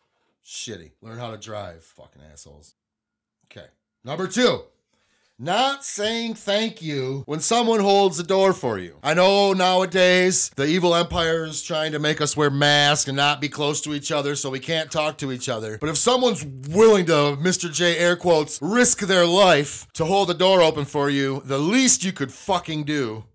Shitty. 0.44 0.94
Learn 1.04 1.20
how 1.20 1.30
to 1.30 1.38
drive, 1.38 1.84
fucking 1.84 2.24
assholes. 2.32 2.74
Okay. 3.52 3.68
Number 4.04 4.28
two 4.28 4.64
not 5.40 5.86
saying 5.86 6.34
thank 6.34 6.82
you 6.82 7.22
when 7.28 7.40
someone 7.40 7.80
holds 7.80 8.18
the 8.18 8.24
door 8.24 8.54
for 8.54 8.80
you. 8.80 8.98
I 9.04 9.14
know 9.14 9.54
nowadays 9.54 10.50
the 10.56 10.66
evil 10.66 10.96
empire 10.96 11.46
is 11.46 11.62
trying 11.62 11.92
to 11.92 12.00
make 12.00 12.22
us 12.22 12.36
wear 12.36 12.50
masks 12.50 13.08
and 13.08 13.16
not 13.16 13.40
be 13.40 13.48
close 13.50 13.80
to 13.82 13.94
each 13.94 14.12
other 14.12 14.36
so 14.36 14.50
we 14.50 14.60
can't 14.60 14.92
talk 14.92 15.18
to 15.20 15.32
each 15.32 15.48
other. 15.48 15.78
But 15.78 15.90
if 15.90 15.98
someone's 15.98 16.44
willing 16.44 17.06
to, 17.06 17.38
Mr. 17.40 17.72
J 17.72 17.98
air 17.98 18.16
quotes, 18.16 18.60
risk 18.62 19.02
their 19.02 19.26
life 19.26 19.88
to 19.94 20.06
hold 20.06 20.30
the 20.30 20.34
door 20.34 20.62
open 20.62 20.86
for 20.86 21.10
you, 21.10 21.44
the 21.46 21.60
least 21.60 22.04
you 22.04 22.12
could 22.12 22.32
fucking 22.32 22.86
do 22.86 23.26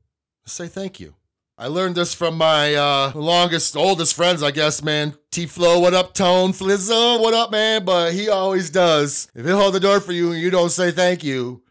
is 0.45 0.53
say 0.53 0.67
thank 0.67 0.99
you. 0.99 1.15
I 1.57 1.69
learned 1.69 1.95
this 1.95 2.15
from 2.15 2.37
my 2.37 2.75
uh, 2.75 3.13
longest, 3.15 3.77
oldest 3.77 4.15
friends, 4.15 4.43
I 4.43 4.51
guess, 4.51 4.83
man. 4.83 5.15
T 5.31 5.47
Flow, 5.47 5.79
what 5.79 5.95
up, 5.95 6.15
Tone? 6.15 6.53
Flizzo, 6.53 7.21
what 7.21 7.35
up, 7.35 7.53
man? 7.53 7.85
But 7.85 8.15
he 8.15 8.29
always 8.29 8.71
does. 8.71 9.29
If 9.35 9.47
he 9.47 9.53
hold 9.53 9.75
the 9.75 9.79
door 9.79 10.01
for 10.01 10.11
you 10.11 10.33
and 10.33 10.41
you 10.43 10.51
don't 10.51 10.71
say 10.71 10.91
thank 10.91 11.23
you, 11.23 11.63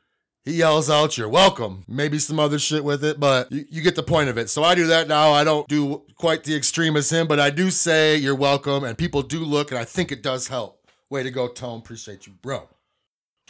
he 0.43 0.53
yells 0.53 0.89
out, 0.89 1.17
You're 1.17 1.29
welcome. 1.29 1.83
Maybe 1.87 2.17
some 2.19 2.39
other 2.39 2.59
shit 2.59 2.83
with 2.83 3.03
it, 3.03 3.19
but 3.19 3.51
you, 3.51 3.65
you, 3.69 3.81
get 3.81 3.95
the 3.95 4.03
point 4.03 4.29
of 4.29 4.37
it. 4.37 4.49
So 4.49 4.63
I 4.63 4.75
do 4.75 4.87
that 4.87 5.07
now. 5.07 5.31
I 5.31 5.43
don't 5.43 5.67
do 5.67 6.03
quite 6.15 6.43
the 6.43 6.55
extreme 6.55 6.97
as 6.97 7.11
him, 7.11 7.27
but 7.27 7.39
I 7.39 7.49
do 7.49 7.69
say, 7.69 8.15
You're 8.15 8.35
welcome. 8.35 8.83
And 8.83 8.97
people 8.97 9.21
do 9.21 9.39
look, 9.39 9.71
and 9.71 9.79
I 9.79 9.85
think 9.85 10.11
it 10.11 10.23
does 10.23 10.47
help. 10.47 10.85
Way 11.09 11.23
to 11.23 11.31
go, 11.31 11.47
Tone. 11.47 11.79
Appreciate 11.79 12.25
you, 12.25 12.33
bro. 12.41 12.67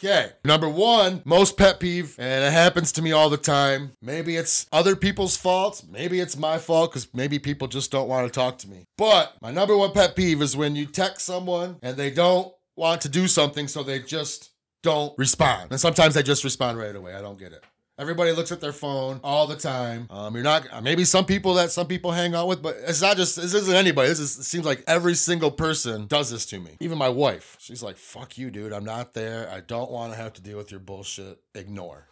Okay. 0.02 0.32
Number 0.44 0.68
one, 0.68 1.22
most 1.24 1.56
pet 1.56 1.78
peeve, 1.78 2.16
and 2.18 2.44
it 2.44 2.52
happens 2.52 2.90
to 2.92 3.02
me 3.02 3.12
all 3.12 3.30
the 3.30 3.36
time. 3.36 3.92
Maybe 4.02 4.36
it's 4.36 4.66
other 4.72 4.96
people's 4.96 5.36
faults. 5.36 5.84
Maybe 5.88 6.18
it's 6.18 6.36
my 6.36 6.58
fault 6.58 6.90
because 6.90 7.06
maybe 7.14 7.38
people 7.38 7.68
just 7.68 7.92
don't 7.92 8.08
want 8.08 8.26
to 8.26 8.32
talk 8.32 8.58
to 8.58 8.68
me. 8.68 8.84
But 8.98 9.34
my 9.40 9.52
number 9.52 9.76
one 9.76 9.92
pet 9.92 10.16
peeve 10.16 10.42
is 10.42 10.56
when 10.56 10.74
you 10.74 10.86
text 10.86 11.24
someone 11.24 11.76
and 11.82 11.96
they 11.96 12.10
don't 12.10 12.52
want 12.74 13.00
to 13.02 13.08
do 13.08 13.28
something, 13.28 13.68
so 13.68 13.84
they 13.84 14.00
just 14.00 14.51
don't 14.82 15.16
respond. 15.18 15.70
And 15.70 15.80
sometimes 15.80 16.14
they 16.14 16.22
just 16.22 16.44
respond 16.44 16.78
right 16.78 16.94
away. 16.94 17.14
I 17.14 17.22
don't 17.22 17.38
get 17.38 17.52
it. 17.52 17.64
Everybody 17.98 18.32
looks 18.32 18.50
at 18.50 18.60
their 18.60 18.72
phone 18.72 19.20
all 19.22 19.46
the 19.46 19.54
time. 19.54 20.06
Um, 20.10 20.34
you're 20.34 20.42
not 20.42 20.82
maybe 20.82 21.04
some 21.04 21.26
people 21.26 21.54
that 21.54 21.70
some 21.70 21.86
people 21.86 22.10
hang 22.10 22.34
out 22.34 22.48
with, 22.48 22.62
but 22.62 22.76
it's 22.86 23.02
not 23.02 23.16
just 23.16 23.36
this 23.36 23.52
isn't 23.52 23.74
anybody. 23.74 24.08
This 24.08 24.18
is, 24.18 24.46
seems 24.46 24.64
like 24.64 24.82
every 24.86 25.14
single 25.14 25.50
person 25.50 26.06
does 26.06 26.30
this 26.30 26.46
to 26.46 26.58
me. 26.58 26.76
Even 26.80 26.96
my 26.96 27.10
wife. 27.10 27.56
She's 27.60 27.82
like, 27.82 27.98
"Fuck 27.98 28.38
you, 28.38 28.50
dude. 28.50 28.72
I'm 28.72 28.84
not 28.84 29.12
there. 29.12 29.48
I 29.50 29.60
don't 29.60 29.90
want 29.90 30.12
to 30.12 30.18
have 30.18 30.32
to 30.32 30.42
deal 30.42 30.56
with 30.56 30.70
your 30.70 30.80
bullshit. 30.80 31.38
Ignore, 31.54 32.08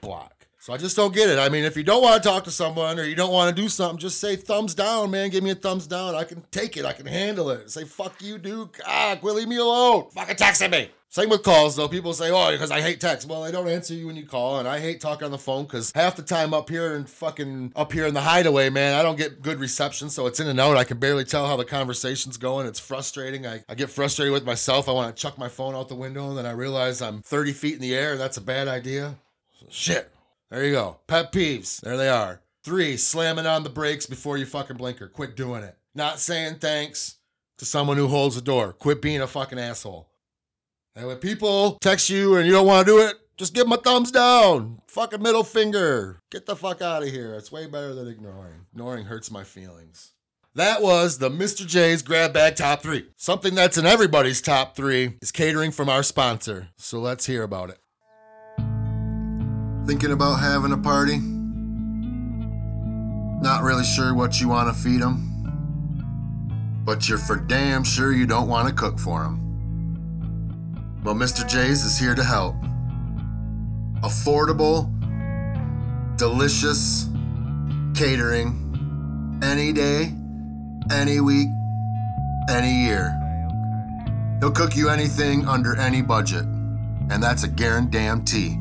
block." 0.00 0.46
So 0.60 0.72
I 0.72 0.76
just 0.76 0.94
don't 0.94 1.12
get 1.12 1.28
it. 1.28 1.40
I 1.40 1.48
mean, 1.48 1.64
if 1.64 1.76
you 1.76 1.82
don't 1.82 2.00
want 2.00 2.22
to 2.22 2.28
talk 2.28 2.44
to 2.44 2.52
someone 2.52 2.96
or 3.00 3.02
you 3.02 3.16
don't 3.16 3.32
want 3.32 3.54
to 3.54 3.62
do 3.62 3.68
something, 3.68 3.98
just 3.98 4.20
say 4.20 4.36
thumbs 4.36 4.76
down, 4.76 5.10
man. 5.10 5.30
Give 5.30 5.42
me 5.42 5.50
a 5.50 5.56
thumbs 5.56 5.88
down. 5.88 6.14
I 6.14 6.22
can 6.22 6.44
take 6.52 6.76
it. 6.76 6.84
I 6.84 6.92
can 6.92 7.06
handle 7.06 7.50
it. 7.50 7.68
Say 7.68 7.84
fuck 7.84 8.22
you, 8.22 8.38
dude. 8.38 8.70
God, 8.74 9.20
will 9.22 9.34
leave 9.34 9.48
me 9.48 9.56
alone. 9.56 10.08
Fucking 10.14 10.36
texting 10.36 10.70
me. 10.70 10.90
Same 11.12 11.28
with 11.28 11.42
calls 11.42 11.76
though. 11.76 11.88
People 11.88 12.14
say, 12.14 12.30
"Oh, 12.30 12.50
because 12.52 12.70
I 12.70 12.80
hate 12.80 12.98
text." 12.98 13.28
Well, 13.28 13.44
I 13.44 13.50
don't 13.50 13.68
answer 13.68 13.92
you 13.92 14.06
when 14.06 14.16
you 14.16 14.24
call, 14.24 14.58
and 14.58 14.66
I 14.66 14.80
hate 14.80 14.98
talking 14.98 15.26
on 15.26 15.30
the 15.30 15.36
phone 15.36 15.64
because 15.64 15.92
half 15.94 16.16
the 16.16 16.22
time 16.22 16.54
up 16.54 16.70
here 16.70 16.94
and 16.94 17.06
fucking 17.06 17.74
up 17.76 17.92
here 17.92 18.06
in 18.06 18.14
the 18.14 18.22
hideaway, 18.22 18.70
man, 18.70 18.94
I 18.94 19.02
don't 19.02 19.18
get 19.18 19.42
good 19.42 19.60
reception, 19.60 20.08
so 20.08 20.26
it's 20.26 20.40
in 20.40 20.48
and 20.48 20.58
out. 20.58 20.78
I 20.78 20.84
can 20.84 20.98
barely 20.98 21.26
tell 21.26 21.46
how 21.46 21.56
the 21.56 21.66
conversation's 21.66 22.38
going. 22.38 22.66
It's 22.66 22.80
frustrating. 22.80 23.46
I, 23.46 23.62
I 23.68 23.74
get 23.74 23.90
frustrated 23.90 24.32
with 24.32 24.46
myself. 24.46 24.88
I 24.88 24.92
want 24.92 25.14
to 25.14 25.20
chuck 25.20 25.36
my 25.36 25.50
phone 25.50 25.74
out 25.74 25.90
the 25.90 25.94
window, 25.94 26.30
and 26.30 26.38
then 26.38 26.46
I 26.46 26.52
realize 26.52 27.02
I'm 27.02 27.20
30 27.20 27.52
feet 27.52 27.74
in 27.74 27.82
the 27.82 27.94
air, 27.94 28.16
that's 28.16 28.38
a 28.38 28.42
bad 28.42 28.66
idea. 28.66 29.16
Shit. 29.68 30.10
There 30.48 30.64
you 30.64 30.72
go. 30.72 31.00
Pet 31.08 31.30
peeves. 31.30 31.82
There 31.82 31.98
they 31.98 32.08
are. 32.08 32.40
Three, 32.64 32.96
slamming 32.96 33.46
on 33.46 33.64
the 33.64 33.68
brakes 33.68 34.06
before 34.06 34.38
you 34.38 34.46
fucking 34.46 34.78
blinker. 34.78 35.08
Quit 35.08 35.36
doing 35.36 35.62
it. 35.62 35.76
Not 35.94 36.20
saying 36.20 36.60
thanks 36.60 37.16
to 37.58 37.66
someone 37.66 37.98
who 37.98 38.08
holds 38.08 38.34
the 38.34 38.40
door. 38.40 38.72
Quit 38.72 39.02
being 39.02 39.20
a 39.20 39.26
fucking 39.26 39.58
asshole. 39.58 40.08
And 40.94 41.06
when 41.06 41.16
people 41.16 41.78
text 41.80 42.10
you 42.10 42.36
and 42.36 42.46
you 42.46 42.52
don't 42.52 42.66
want 42.66 42.86
to 42.86 42.92
do 42.92 42.98
it, 42.98 43.16
just 43.38 43.54
give 43.54 43.64
them 43.64 43.72
a 43.72 43.78
thumbs 43.78 44.10
down. 44.10 44.82
Fucking 44.88 45.22
middle 45.22 45.42
finger. 45.42 46.20
Get 46.30 46.44
the 46.44 46.54
fuck 46.54 46.82
out 46.82 47.02
of 47.02 47.08
here. 47.08 47.34
It's 47.34 47.50
way 47.50 47.66
better 47.66 47.94
than 47.94 48.08
ignoring. 48.08 48.66
Ignoring 48.72 49.06
hurts 49.06 49.30
my 49.30 49.42
feelings. 49.42 50.12
That 50.54 50.82
was 50.82 51.16
the 51.16 51.30
Mr. 51.30 51.66
J's 51.66 52.02
Grab 52.02 52.34
Bag 52.34 52.56
Top 52.56 52.82
3. 52.82 53.06
Something 53.16 53.54
that's 53.54 53.78
in 53.78 53.86
everybody's 53.86 54.42
top 54.42 54.76
3 54.76 55.14
is 55.22 55.32
catering 55.32 55.70
from 55.70 55.88
our 55.88 56.02
sponsor. 56.02 56.68
So 56.76 56.98
let's 56.98 57.24
hear 57.24 57.42
about 57.42 57.70
it. 57.70 57.78
Thinking 59.86 60.12
about 60.12 60.40
having 60.40 60.72
a 60.72 60.78
party? 60.78 61.18
Not 63.40 63.62
really 63.62 63.84
sure 63.84 64.14
what 64.14 64.42
you 64.42 64.50
want 64.50 64.68
to 64.68 64.82
feed 64.82 65.00
them? 65.00 65.30
But 66.84 67.08
you're 67.08 67.16
for 67.16 67.36
damn 67.36 67.82
sure 67.82 68.12
you 68.12 68.26
don't 68.26 68.46
want 68.46 68.68
to 68.68 68.74
cook 68.74 68.98
for 68.98 69.22
them. 69.22 69.51
Well, 71.04 71.16
Mr. 71.16 71.46
J's 71.48 71.84
is 71.84 71.98
here 71.98 72.14
to 72.14 72.22
help. 72.22 72.54
Affordable, 74.02 74.88
delicious 76.16 77.08
catering 77.92 79.40
any 79.42 79.72
day, 79.72 80.14
any 80.92 81.18
week, 81.18 81.48
any 82.48 82.84
year. 82.84 83.18
He'll 84.38 84.52
cook 84.52 84.76
you 84.76 84.90
anything 84.90 85.44
under 85.48 85.74
any 85.74 86.02
budget, 86.02 86.44
and 86.44 87.20
that's 87.20 87.42
a 87.42 87.48
guarantee. 87.48 88.56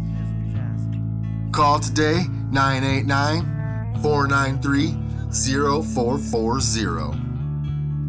Call 1.52 1.80
today 1.80 2.24
989 2.50 4.02
493 4.02 4.98
0440. 5.32 7.20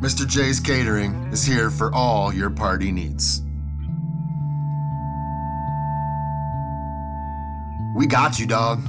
Mr. 0.00 0.26
J's 0.26 0.58
Catering 0.60 1.14
is 1.32 1.44
here 1.44 1.70
for 1.70 1.94
all 1.94 2.32
your 2.32 2.50
party 2.50 2.90
needs. 2.92 3.42
We 7.96 8.06
got 8.06 8.38
you, 8.38 8.46
dog. 8.46 8.82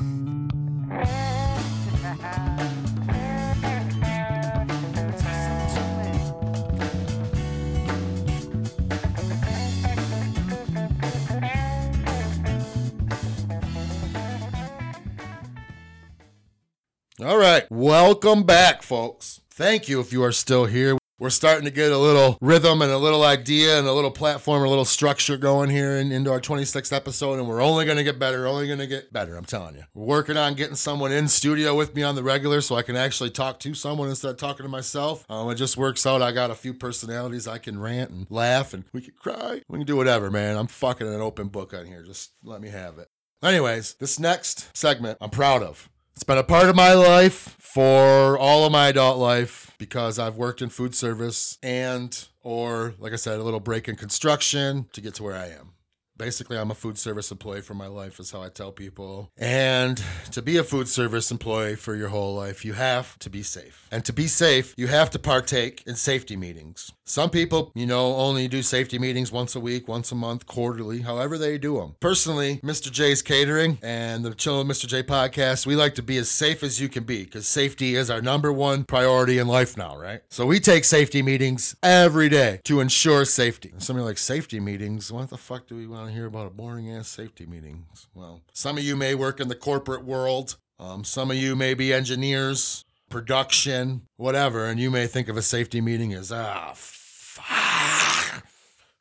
All 17.27 17.37
right. 17.37 17.69
Welcome 17.69 18.43
back, 18.43 18.81
folks. 18.81 19.41
Thank 19.49 19.89
you 19.89 19.99
if 19.99 20.13
you 20.13 20.23
are 20.23 20.31
still 20.31 20.63
here. 20.63 20.97
We're 21.19 21.29
starting 21.29 21.65
to 21.65 21.71
get 21.71 21.91
a 21.91 21.97
little 21.97 22.37
rhythm 22.39 22.81
and 22.81 22.89
a 22.89 22.97
little 22.97 23.21
idea 23.21 23.77
and 23.77 23.85
a 23.85 23.91
little 23.91 24.11
platform, 24.11 24.63
a 24.63 24.69
little 24.69 24.85
structure 24.85 25.35
going 25.35 25.69
here 25.69 25.97
in, 25.97 26.13
into 26.13 26.31
our 26.31 26.39
26th 26.39 26.95
episode, 26.95 27.37
and 27.37 27.45
we're 27.45 27.61
only 27.61 27.83
going 27.83 27.97
to 27.97 28.05
get 28.05 28.17
better, 28.17 28.47
only 28.47 28.65
going 28.65 28.79
to 28.79 28.87
get 28.87 29.11
better, 29.11 29.35
I'm 29.35 29.43
telling 29.43 29.75
you. 29.75 29.83
We're 29.93 30.05
working 30.05 30.37
on 30.37 30.53
getting 30.53 30.77
someone 30.77 31.11
in 31.11 31.27
studio 31.27 31.75
with 31.75 31.93
me 31.95 32.01
on 32.01 32.15
the 32.15 32.23
regular 32.23 32.61
so 32.61 32.77
I 32.77 32.81
can 32.81 32.95
actually 32.95 33.31
talk 33.31 33.59
to 33.59 33.73
someone 33.73 34.07
instead 34.07 34.31
of 34.31 34.37
talking 34.37 34.63
to 34.63 34.69
myself. 34.69 35.25
Um, 35.27 35.49
it 35.49 35.55
just 35.55 35.75
works 35.75 36.05
out. 36.05 36.21
I 36.21 36.31
got 36.31 36.49
a 36.49 36.55
few 36.55 36.73
personalities. 36.73 37.45
I 37.45 37.57
can 37.57 37.77
rant 37.77 38.09
and 38.09 38.25
laugh, 38.29 38.73
and 38.73 38.85
we 38.93 39.01
can 39.01 39.15
cry. 39.19 39.63
We 39.67 39.79
can 39.79 39.85
do 39.85 39.97
whatever, 39.97 40.31
man. 40.31 40.55
I'm 40.55 40.67
fucking 40.67 41.13
an 41.13 41.19
open 41.19 41.49
book 41.49 41.73
on 41.73 41.87
here. 41.87 42.03
Just 42.03 42.31
let 42.41 42.61
me 42.61 42.69
have 42.69 42.99
it. 42.99 43.09
Anyways, 43.43 43.95
this 43.95 44.17
next 44.17 44.77
segment 44.77 45.17
I'm 45.19 45.29
proud 45.29 45.61
of. 45.61 45.89
It's 46.17 46.23
been 46.23 46.39
a 46.39 46.43
part 46.43 46.67
of 46.67 46.75
my 46.75 46.93
life 46.93 47.55
for 47.59 48.39
all 48.39 48.65
of 48.65 48.71
my 48.71 48.87
adult 48.87 49.19
life 49.19 49.75
because 49.77 50.17
I've 50.17 50.35
worked 50.35 50.63
in 50.63 50.69
food 50.69 50.95
service 50.95 51.59
and 51.61 52.27
or 52.41 52.95
like 52.97 53.13
I 53.13 53.17
said 53.17 53.37
a 53.37 53.43
little 53.43 53.59
break 53.59 53.87
in 53.87 53.95
construction 53.95 54.87
to 54.93 54.99
get 54.99 55.13
to 55.13 55.23
where 55.23 55.35
I 55.35 55.49
am. 55.49 55.73
Basically, 56.17 56.57
I'm 56.57 56.71
a 56.71 56.75
food 56.75 56.97
service 56.97 57.31
employee 57.31 57.61
for 57.61 57.75
my 57.75 57.87
life, 57.87 58.19
is 58.19 58.31
how 58.31 58.41
I 58.41 58.49
tell 58.49 58.71
people. 58.71 59.29
And 59.37 60.01
to 60.31 60.41
be 60.41 60.57
a 60.57 60.63
food 60.63 60.87
service 60.87 61.29
employee 61.29 61.75
for 61.75 61.95
your 61.95 62.09
whole 62.09 62.35
life, 62.35 62.65
you 62.65 62.73
have 62.73 63.19
to 63.19 63.29
be 63.29 63.43
safe. 63.43 63.87
And 63.91 64.03
to 64.05 64.13
be 64.13 64.27
safe, 64.27 64.73
you 64.77 64.87
have 64.87 65.11
to 65.11 65.19
partake 65.19 65.83
in 65.85 65.95
safety 65.95 66.35
meetings. 66.35 66.91
Some 67.03 67.29
people, 67.29 67.71
you 67.73 67.85
know, 67.85 68.15
only 68.15 68.47
do 68.47 68.61
safety 68.61 68.99
meetings 68.99 69.31
once 69.31 69.55
a 69.55 69.59
week, 69.59 69.87
once 69.87 70.11
a 70.11 70.15
month, 70.15 70.45
quarterly, 70.45 71.01
however 71.01 71.37
they 71.37 71.57
do 71.57 71.77
them. 71.77 71.95
Personally, 71.99 72.57
Mr. 72.57 72.91
J's 72.91 73.21
Catering 73.21 73.77
and 73.81 74.25
the 74.25 74.33
Chill 74.33 74.65
Mr. 74.65 74.87
J 74.87 75.03
podcast, 75.03 75.65
we 75.65 75.75
like 75.75 75.95
to 75.95 76.01
be 76.01 76.17
as 76.17 76.29
safe 76.29 76.63
as 76.63 76.81
you 76.81 76.89
can 76.89 77.03
be 77.03 77.23
because 77.23 77.47
safety 77.47 77.95
is 77.95 78.09
our 78.09 78.21
number 78.21 78.51
one 78.51 78.83
priority 78.83 79.37
in 79.37 79.47
life 79.47 79.77
now, 79.77 79.97
right? 79.97 80.21
So 80.29 80.45
we 80.45 80.59
take 80.59 80.83
safety 80.83 81.21
meetings 81.21 81.75
every 81.81 82.27
day 82.27 82.59
to 82.65 82.81
ensure 82.81 83.23
safety. 83.23 83.69
And 83.71 83.81
some 83.81 83.95
of 83.95 84.01
you 84.01 84.03
are 84.03 84.09
like, 84.09 84.17
safety 84.17 84.59
meetings? 84.59 85.11
What 85.11 85.29
the 85.29 85.37
fuck 85.37 85.67
do 85.67 85.75
we 85.75 85.87
want 85.87 86.06
to 86.07 86.13
hear 86.13 86.25
about 86.25 86.47
a 86.47 86.51
boring 86.51 86.91
ass 86.91 87.07
safety 87.07 87.45
meeting. 87.45 87.85
Well, 88.13 88.41
some 88.53 88.77
of 88.77 88.83
you 88.83 88.95
may 88.95 89.15
work 89.15 89.39
in 89.39 89.47
the 89.47 89.55
corporate 89.55 90.03
world. 90.03 90.57
Um, 90.79 91.03
some 91.03 91.31
of 91.31 91.37
you 91.37 91.55
may 91.55 91.73
be 91.73 91.93
engineers, 91.93 92.85
production, 93.09 94.03
whatever, 94.15 94.65
and 94.65 94.79
you 94.79 94.91
may 94.91 95.07
think 95.07 95.27
of 95.27 95.37
a 95.37 95.41
safety 95.41 95.81
meeting 95.81 96.13
as, 96.13 96.31
ah. 96.31 96.73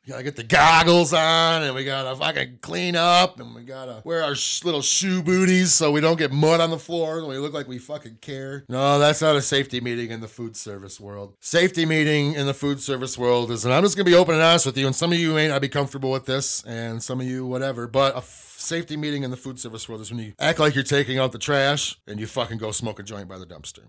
We 0.07 0.11
gotta 0.11 0.23
get 0.23 0.37
the 0.37 0.43
goggles 0.43 1.11
on, 1.11 1.63
and 1.63 1.75
we 1.75 1.83
gotta 1.83 2.15
fucking 2.15 2.59
clean 2.61 2.95
up, 2.95 3.41
and 3.41 3.53
we 3.53 3.63
gotta 3.63 4.01
wear 4.05 4.23
our 4.23 4.35
sh- 4.35 4.63
little 4.63 4.81
shoe 4.81 5.21
booties 5.21 5.73
so 5.73 5.91
we 5.91 5.99
don't 5.99 6.15
get 6.17 6.31
mud 6.31 6.61
on 6.61 6.69
the 6.69 6.79
floor 6.79 7.19
and 7.19 7.27
we 7.27 7.37
look 7.37 7.51
like 7.51 7.67
we 7.67 7.77
fucking 7.77 8.19
care. 8.21 8.63
No, 8.69 8.99
that's 8.99 9.21
not 9.21 9.35
a 9.35 9.41
safety 9.41 9.81
meeting 9.81 10.11
in 10.11 10.21
the 10.21 10.29
food 10.29 10.55
service 10.55 10.97
world. 10.97 11.35
Safety 11.41 11.85
meeting 11.85 12.35
in 12.35 12.45
the 12.47 12.53
food 12.53 12.79
service 12.79 13.17
world 13.17 13.51
is, 13.51 13.65
and 13.65 13.73
I'm 13.73 13.83
just 13.83 13.97
gonna 13.97 14.05
be 14.05 14.15
open 14.15 14.35
and 14.35 14.41
honest 14.43 14.65
with 14.65 14.77
you, 14.77 14.85
and 14.85 14.95
some 14.95 15.11
of 15.11 15.19
you 15.19 15.33
may 15.33 15.49
not 15.49 15.59
be 15.61 15.67
comfortable 15.67 16.11
with 16.11 16.25
this, 16.25 16.63
and 16.63 17.03
some 17.03 17.19
of 17.19 17.27
you 17.27 17.45
whatever, 17.45 17.85
but 17.85 18.13
a 18.13 18.19
f- 18.19 18.55
safety 18.57 18.95
meeting 18.95 19.23
in 19.23 19.31
the 19.31 19.35
food 19.35 19.59
service 19.59 19.89
world 19.89 19.99
is 19.99 20.09
when 20.09 20.21
you 20.21 20.31
act 20.39 20.57
like 20.59 20.73
you're 20.73 20.85
taking 20.85 21.19
out 21.19 21.33
the 21.33 21.37
trash 21.37 21.97
and 22.07 22.17
you 22.17 22.27
fucking 22.27 22.59
go 22.59 22.71
smoke 22.71 22.97
a 22.97 23.03
joint 23.03 23.27
by 23.27 23.37
the 23.37 23.45
dumpster 23.45 23.83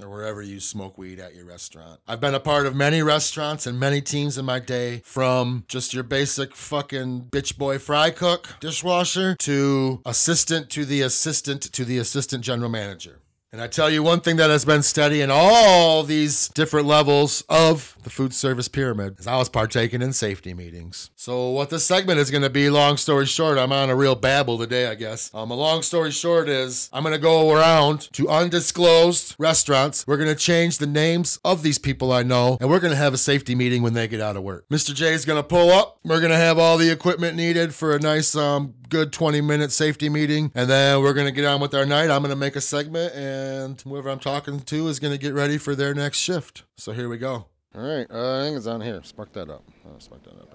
or 0.00 0.08
wherever 0.08 0.42
you 0.42 0.60
smoke 0.60 0.98
weed 0.98 1.18
at 1.18 1.34
your 1.34 1.44
restaurant. 1.44 2.00
I've 2.06 2.20
been 2.20 2.34
a 2.34 2.40
part 2.40 2.66
of 2.66 2.74
many 2.74 3.02
restaurants 3.02 3.66
and 3.66 3.78
many 3.78 4.00
teams 4.00 4.38
in 4.38 4.44
my 4.44 4.58
day, 4.58 5.02
from 5.04 5.64
just 5.68 5.94
your 5.94 6.02
basic 6.02 6.54
fucking 6.54 7.28
bitch 7.30 7.56
boy 7.56 7.78
fry 7.78 8.10
cook, 8.10 8.56
dishwasher, 8.60 9.36
to 9.36 10.00
assistant 10.04 10.70
to 10.70 10.84
the 10.84 11.02
assistant 11.02 11.62
to 11.72 11.84
the 11.84 11.98
assistant 11.98 12.44
general 12.44 12.70
manager. 12.70 13.20
And 13.56 13.62
I 13.62 13.68
tell 13.68 13.88
you 13.88 14.02
one 14.02 14.20
thing 14.20 14.36
that 14.36 14.50
has 14.50 14.66
been 14.66 14.82
steady 14.82 15.22
in 15.22 15.30
all 15.30 16.02
these 16.02 16.48
different 16.48 16.86
levels 16.86 17.42
of 17.48 17.96
the 18.02 18.10
food 18.10 18.34
service 18.34 18.68
pyramid 18.68 19.18
is 19.18 19.26
I 19.26 19.38
was 19.38 19.48
partaking 19.48 20.02
in 20.02 20.12
safety 20.12 20.52
meetings. 20.52 21.10
So 21.16 21.48
what 21.48 21.70
this 21.70 21.82
segment 21.82 22.18
is 22.18 22.30
going 22.30 22.42
to 22.42 22.50
be, 22.50 22.68
long 22.68 22.98
story 22.98 23.24
short, 23.24 23.56
I'm 23.56 23.72
on 23.72 23.88
a 23.88 23.96
real 23.96 24.14
babble 24.14 24.58
today, 24.58 24.88
I 24.88 24.94
guess. 24.94 25.34
Um, 25.34 25.50
a 25.50 25.54
long 25.54 25.80
story 25.80 26.10
short 26.10 26.50
is 26.50 26.90
I'm 26.92 27.02
going 27.02 27.14
to 27.14 27.18
go 27.18 27.50
around 27.50 28.12
to 28.12 28.28
undisclosed 28.28 29.34
restaurants. 29.38 30.06
We're 30.06 30.18
going 30.18 30.28
to 30.28 30.34
change 30.34 30.76
the 30.76 30.86
names 30.86 31.40
of 31.42 31.62
these 31.62 31.78
people 31.78 32.12
I 32.12 32.24
know, 32.24 32.58
and 32.60 32.68
we're 32.68 32.80
going 32.80 32.92
to 32.92 32.98
have 32.98 33.14
a 33.14 33.18
safety 33.18 33.54
meeting 33.54 33.82
when 33.82 33.94
they 33.94 34.06
get 34.06 34.20
out 34.20 34.36
of 34.36 34.42
work. 34.42 34.68
Mr. 34.68 34.94
J 34.94 35.14
is 35.14 35.24
going 35.24 35.42
to 35.42 35.48
pull 35.48 35.70
up. 35.70 35.98
We're 36.04 36.20
going 36.20 36.30
to 36.30 36.36
have 36.36 36.58
all 36.58 36.76
the 36.76 36.90
equipment 36.90 37.36
needed 37.36 37.74
for 37.74 37.96
a 37.96 37.98
nice, 37.98 38.36
um, 38.36 38.74
good 38.88 39.12
20 39.12 39.40
minute 39.40 39.72
safety 39.72 40.08
meeting, 40.08 40.50
and 40.54 40.68
then 40.68 41.00
we're 41.00 41.14
going 41.14 41.26
to 41.26 41.32
get 41.32 41.44
on 41.44 41.60
with 41.60 41.74
our 41.74 41.86
night. 41.86 42.10
I'm 42.10 42.22
going 42.22 42.30
to 42.30 42.36
make 42.36 42.56
a 42.56 42.60
segment, 42.60 43.14
and 43.14 43.80
whoever 43.80 44.08
I'm 44.08 44.18
talking 44.18 44.60
to 44.60 44.88
is 44.88 45.00
going 45.00 45.12
to 45.12 45.18
get 45.18 45.34
ready 45.34 45.58
for 45.58 45.74
their 45.74 45.94
next 45.94 46.18
shift. 46.18 46.64
So 46.76 46.92
here 46.92 47.08
we 47.08 47.18
go. 47.18 47.46
All 47.74 47.82
right, 47.82 48.06
uh, 48.10 48.40
I 48.40 48.44
think 48.44 48.56
it's 48.56 48.66
on 48.66 48.80
here. 48.80 49.00
Spark 49.04 49.32
that 49.32 49.50
up. 49.50 49.64
Uh, 49.84 49.98
spark 49.98 50.22
that 50.24 50.40
up. 50.40 50.46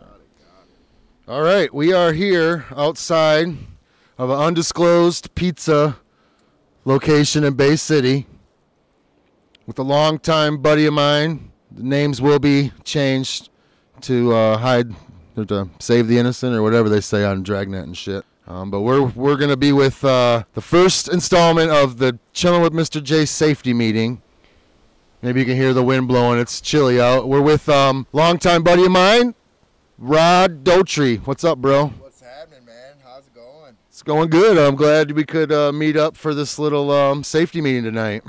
All 1.27 1.43
right, 1.43 1.73
we 1.73 1.93
are 1.93 2.13
here 2.13 2.65
outside 2.75 3.55
of 4.17 4.29
an 4.29 4.37
undisclosed 4.37 5.33
pizza 5.35 5.97
location 6.83 7.43
in 7.43 7.53
Bay 7.53 7.75
City 7.75 8.25
with 9.65 9.77
a 9.79 9.83
longtime 9.83 10.61
buddy 10.61 10.85
of 10.87 10.93
mine. 10.93 11.51
The 11.71 11.83
names 11.83 12.21
will 12.21 12.39
be 12.39 12.71
changed 12.83 13.49
to 14.01 14.33
uh, 14.33 14.57
hide 14.57 14.93
to 15.35 15.69
save 15.79 16.07
the 16.07 16.17
innocent 16.17 16.55
or 16.55 16.61
whatever 16.61 16.89
they 16.89 17.01
say 17.01 17.23
on 17.23 17.43
Dragnet 17.43 17.83
and 17.83 17.97
shit. 17.97 18.25
Um, 18.47 18.69
but 18.71 18.81
we're 18.81 19.03
we're 19.03 19.37
gonna 19.37 19.57
be 19.57 19.71
with 19.71 20.03
uh, 20.03 20.43
the 20.53 20.61
first 20.61 21.07
installment 21.07 21.71
of 21.71 21.97
the 21.97 22.19
Chilling 22.33 22.61
with 22.61 22.73
Mr. 22.73 23.01
J 23.01 23.25
safety 23.25 23.73
meeting. 23.73 24.21
Maybe 25.21 25.39
you 25.39 25.45
can 25.45 25.55
hear 25.55 25.73
the 25.73 25.83
wind 25.83 26.07
blowing. 26.07 26.39
It's 26.39 26.59
chilly 26.59 26.99
out. 26.99 27.27
We're 27.29 27.41
with 27.41 27.69
um, 27.69 28.07
longtime 28.11 28.63
buddy 28.63 28.85
of 28.85 28.91
mine, 28.91 29.35
Rod 29.99 30.63
Dotry. 30.63 31.19
What's 31.27 31.43
up, 31.43 31.59
bro? 31.59 31.87
What's 31.99 32.21
happening, 32.21 32.65
man? 32.65 32.95
How's 33.05 33.27
it 33.27 33.35
going? 33.35 33.75
It's 33.87 34.01
going 34.01 34.29
good. 34.29 34.57
I'm 34.57 34.75
glad 34.75 35.11
we 35.11 35.23
could 35.23 35.51
uh, 35.51 35.71
meet 35.71 35.95
up 35.95 36.17
for 36.17 36.33
this 36.33 36.57
little 36.57 36.89
um, 36.89 37.23
safety 37.23 37.61
meeting 37.61 37.83
tonight. 37.83 38.23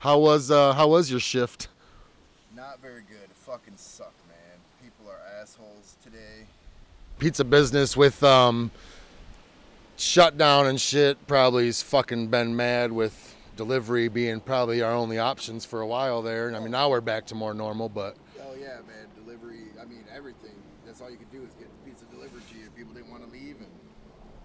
How 0.00 0.18
was 0.18 0.50
uh, 0.50 0.72
how 0.72 0.88
was 0.88 1.10
your 1.10 1.20
shift? 1.20 1.68
Not 2.54 2.80
very 2.82 3.02
good. 3.02 3.22
It 3.22 3.30
fucking 3.34 3.74
sucked, 3.76 4.26
man. 4.26 4.58
People 4.82 5.08
are 5.08 5.40
assholes 5.40 5.96
today. 6.02 6.46
Pizza 7.18 7.44
business 7.44 7.96
with 7.96 8.22
um, 8.22 8.70
shutdown 9.96 10.66
and 10.66 10.80
shit 10.80 11.26
probably 11.26 11.66
has 11.66 11.82
fucking 11.82 12.28
been 12.28 12.54
mad 12.54 12.92
with 12.92 13.34
delivery 13.56 14.08
being 14.08 14.38
probably 14.40 14.82
our 14.82 14.92
only 14.92 15.18
options 15.18 15.64
for 15.64 15.80
a 15.80 15.86
while 15.86 16.20
there. 16.20 16.46
And 16.46 16.56
I 16.56 16.60
mean 16.60 16.72
now 16.72 16.90
we're 16.90 17.00
back 17.00 17.26
to 17.26 17.34
more 17.34 17.54
normal, 17.54 17.88
but 17.88 18.16
Oh 18.40 18.54
yeah, 18.54 18.76
man. 18.86 19.06
Delivery. 19.24 19.60
I 19.80 19.86
mean, 19.86 20.04
everything. 20.14 20.52
That's 20.84 21.00
all 21.00 21.10
you 21.10 21.16
could 21.16 21.30
do 21.32 21.42
is 21.42 21.54
get 21.54 21.68
pizza 21.84 22.04
delivered 22.06 22.46
to 22.50 22.58
you. 22.58 22.68
People 22.76 22.92
didn't 22.92 23.10
want 23.10 23.24
to 23.24 23.30
leave, 23.30 23.56
and 23.56 23.66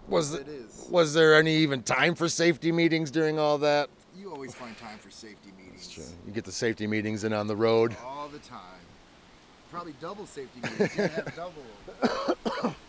was 0.08 0.34
it 0.34 0.48
is. 0.48 0.88
was 0.90 1.14
there 1.14 1.36
any 1.36 1.56
even 1.58 1.84
time 1.84 2.16
for 2.16 2.30
safety 2.30 2.72
meetings 2.72 3.12
during 3.12 3.38
all 3.38 3.58
that? 3.60 3.90
You 4.18 4.32
always 4.32 4.54
find 4.54 4.78
time 4.78 4.98
for 4.98 5.10
safety 5.12 5.52
meetings. 5.58 6.14
You 6.26 6.32
get 6.32 6.46
the 6.46 6.52
safety 6.52 6.88
meetings 6.88 7.24
in 7.24 7.34
on 7.34 7.48
the 7.48 7.56
road. 7.56 7.96
All 8.06 8.30
the 8.30 8.40
time. 8.40 8.60
Probably 9.72 9.94
double 10.02 10.26
safety 10.26 10.60
have 10.98 11.34
double. 11.36 12.76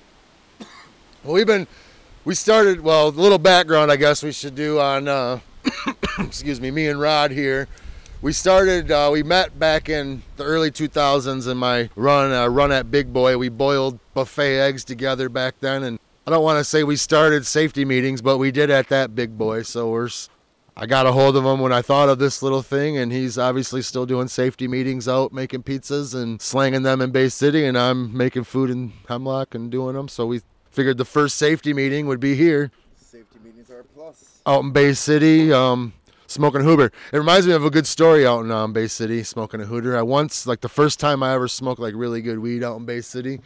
Well, 1.25 1.35
we've 1.35 1.47
been, 1.47 1.68
we 2.25 2.35
started, 2.35 2.81
well, 2.81 3.07
a 3.07 3.11
little 3.11 3.38
background, 3.38 3.92
I 3.92 3.97
guess 3.97 4.25
we 4.25 4.33
should 4.33 4.57
do 4.57 4.81
on, 4.81 5.07
uh, 5.07 5.38
excuse 6.18 6.61
me, 6.61 6.73
me 6.73 6.88
and 6.88 6.99
Rod 6.99 7.31
here. 7.31 7.68
We 8.23 8.33
started, 8.33 8.90
uh, 8.90 9.09
we 9.12 9.23
met 9.23 9.57
back 9.57 9.88
in 9.88 10.25
the 10.37 10.42
early 10.42 10.73
2000s 10.73 11.49
in 11.49 11.57
my 11.57 11.90
run, 11.95 12.33
uh, 12.33 12.49
run 12.49 12.73
at 12.73 12.90
Big 12.90 13.12
Boy. 13.12 13.38
We 13.38 13.49
boiled 13.51 14.01
buffet 14.14 14.59
eggs 14.59 14.83
together 14.83 15.29
back 15.29 15.55
then. 15.61 15.85
And 15.85 16.01
I 16.27 16.33
don't 16.33 16.42
want 16.42 16.59
to 16.59 16.64
say 16.64 16.83
we 16.83 16.97
started 16.97 17.47
safety 17.47 17.85
meetings, 17.85 18.21
but 18.21 18.38
we 18.38 18.51
did 18.51 18.68
at 18.68 18.88
that 18.88 19.14
Big 19.14 19.38
Boy. 19.38 19.62
So 19.62 19.90
we're, 19.90 20.09
I 20.75 20.87
got 20.87 21.07
a 21.07 21.13
hold 21.13 21.37
of 21.37 21.45
him 21.45 21.61
when 21.61 21.73
I 21.73 21.83
thought 21.83 22.09
of 22.09 22.19
this 22.19 22.43
little 22.43 22.63
thing, 22.63 22.97
and 22.97 23.13
he's 23.13 23.37
obviously 23.37 23.83
still 23.83 24.07
doing 24.07 24.29
safety 24.29 24.67
meetings 24.67 25.07
out, 25.07 25.33
making 25.33 25.65
pizzas 25.65 26.15
and 26.15 26.41
slanging 26.41 26.83
them 26.83 27.03
in 27.03 27.11
Bay 27.11 27.29
City, 27.29 27.67
and 27.67 27.77
I'm 27.77 28.17
making 28.17 28.45
food 28.45 28.71
in 28.71 28.93
Hemlock 29.07 29.55
and 29.55 29.71
doing 29.71 29.95
them. 29.95 30.09
So 30.09 30.27
we 30.27 30.41
figured 30.71 30.97
the 30.97 31.05
first 31.05 31.37
safety 31.37 31.75
meeting 31.75 32.07
would 32.07 32.21
be 32.21 32.35
here 32.35 32.71
safety 32.97 33.39
meetings 33.45 33.69
are 33.71 33.81
a 33.81 33.85
plus. 33.85 34.41
out 34.47 34.65
in 34.65 34.71
Bay 34.71 34.95
City, 34.95 35.53
um, 35.53 35.93
smoking 36.27 36.63
a 36.63 36.65
hooter. 36.65 36.91
It 37.13 37.19
reminds 37.19 37.47
me 37.47 37.53
of 37.53 37.67
a 37.67 37.71
good 37.71 37.87
story 37.87 38.27
out 38.27 38.43
in 38.43 38.51
um, 38.51 38.73
Bay 38.73 38.87
City, 38.87 39.23
smoking 39.23 39.61
a 39.61 39.67
hooter. 39.67 39.99
I 39.99 40.01
once, 40.01 40.47
like 40.47 40.63
the 40.63 40.71
first 40.71 40.99
time 40.99 41.23
I 41.23 41.35
ever 41.35 41.49
smoked 41.49 41.81
like 41.81 41.93
really 41.95 42.23
good 42.23 42.39
weed 42.39 42.65
out 42.65 42.79
in 42.79 42.87
Bay 42.87 43.03
City, 43.03 43.41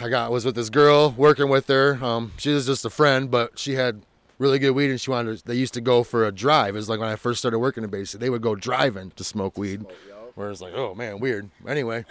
I 0.00 0.08
got 0.08 0.30
was 0.30 0.44
with 0.44 0.54
this 0.54 0.70
girl 0.70 1.10
working 1.10 1.48
with 1.48 1.66
her. 1.66 1.98
Um, 2.02 2.30
she 2.36 2.50
was 2.50 2.66
just 2.66 2.84
a 2.84 2.90
friend, 2.90 3.28
but 3.28 3.58
she 3.58 3.74
had 3.74 4.02
really 4.42 4.58
good 4.58 4.72
weed, 4.72 4.90
and 4.90 5.00
she 5.00 5.10
wanted. 5.10 5.38
To, 5.38 5.44
they 5.46 5.54
used 5.54 5.74
to 5.74 5.80
go 5.80 6.02
for 6.02 6.26
a 6.26 6.32
drive. 6.32 6.74
It 6.74 6.78
was 6.78 6.88
like 6.88 7.00
when 7.00 7.08
I 7.08 7.16
first 7.16 7.38
started 7.40 7.58
working 7.58 7.84
in 7.84 7.90
base, 7.90 8.12
they 8.12 8.28
would 8.28 8.42
go 8.42 8.54
driving 8.54 9.12
to 9.12 9.24
smoke 9.24 9.56
weed. 9.56 9.86
Where 10.34 10.50
it's 10.50 10.60
like, 10.60 10.74
oh 10.74 10.94
man, 10.94 11.20
weird. 11.20 11.48
Anyway, 11.66 12.04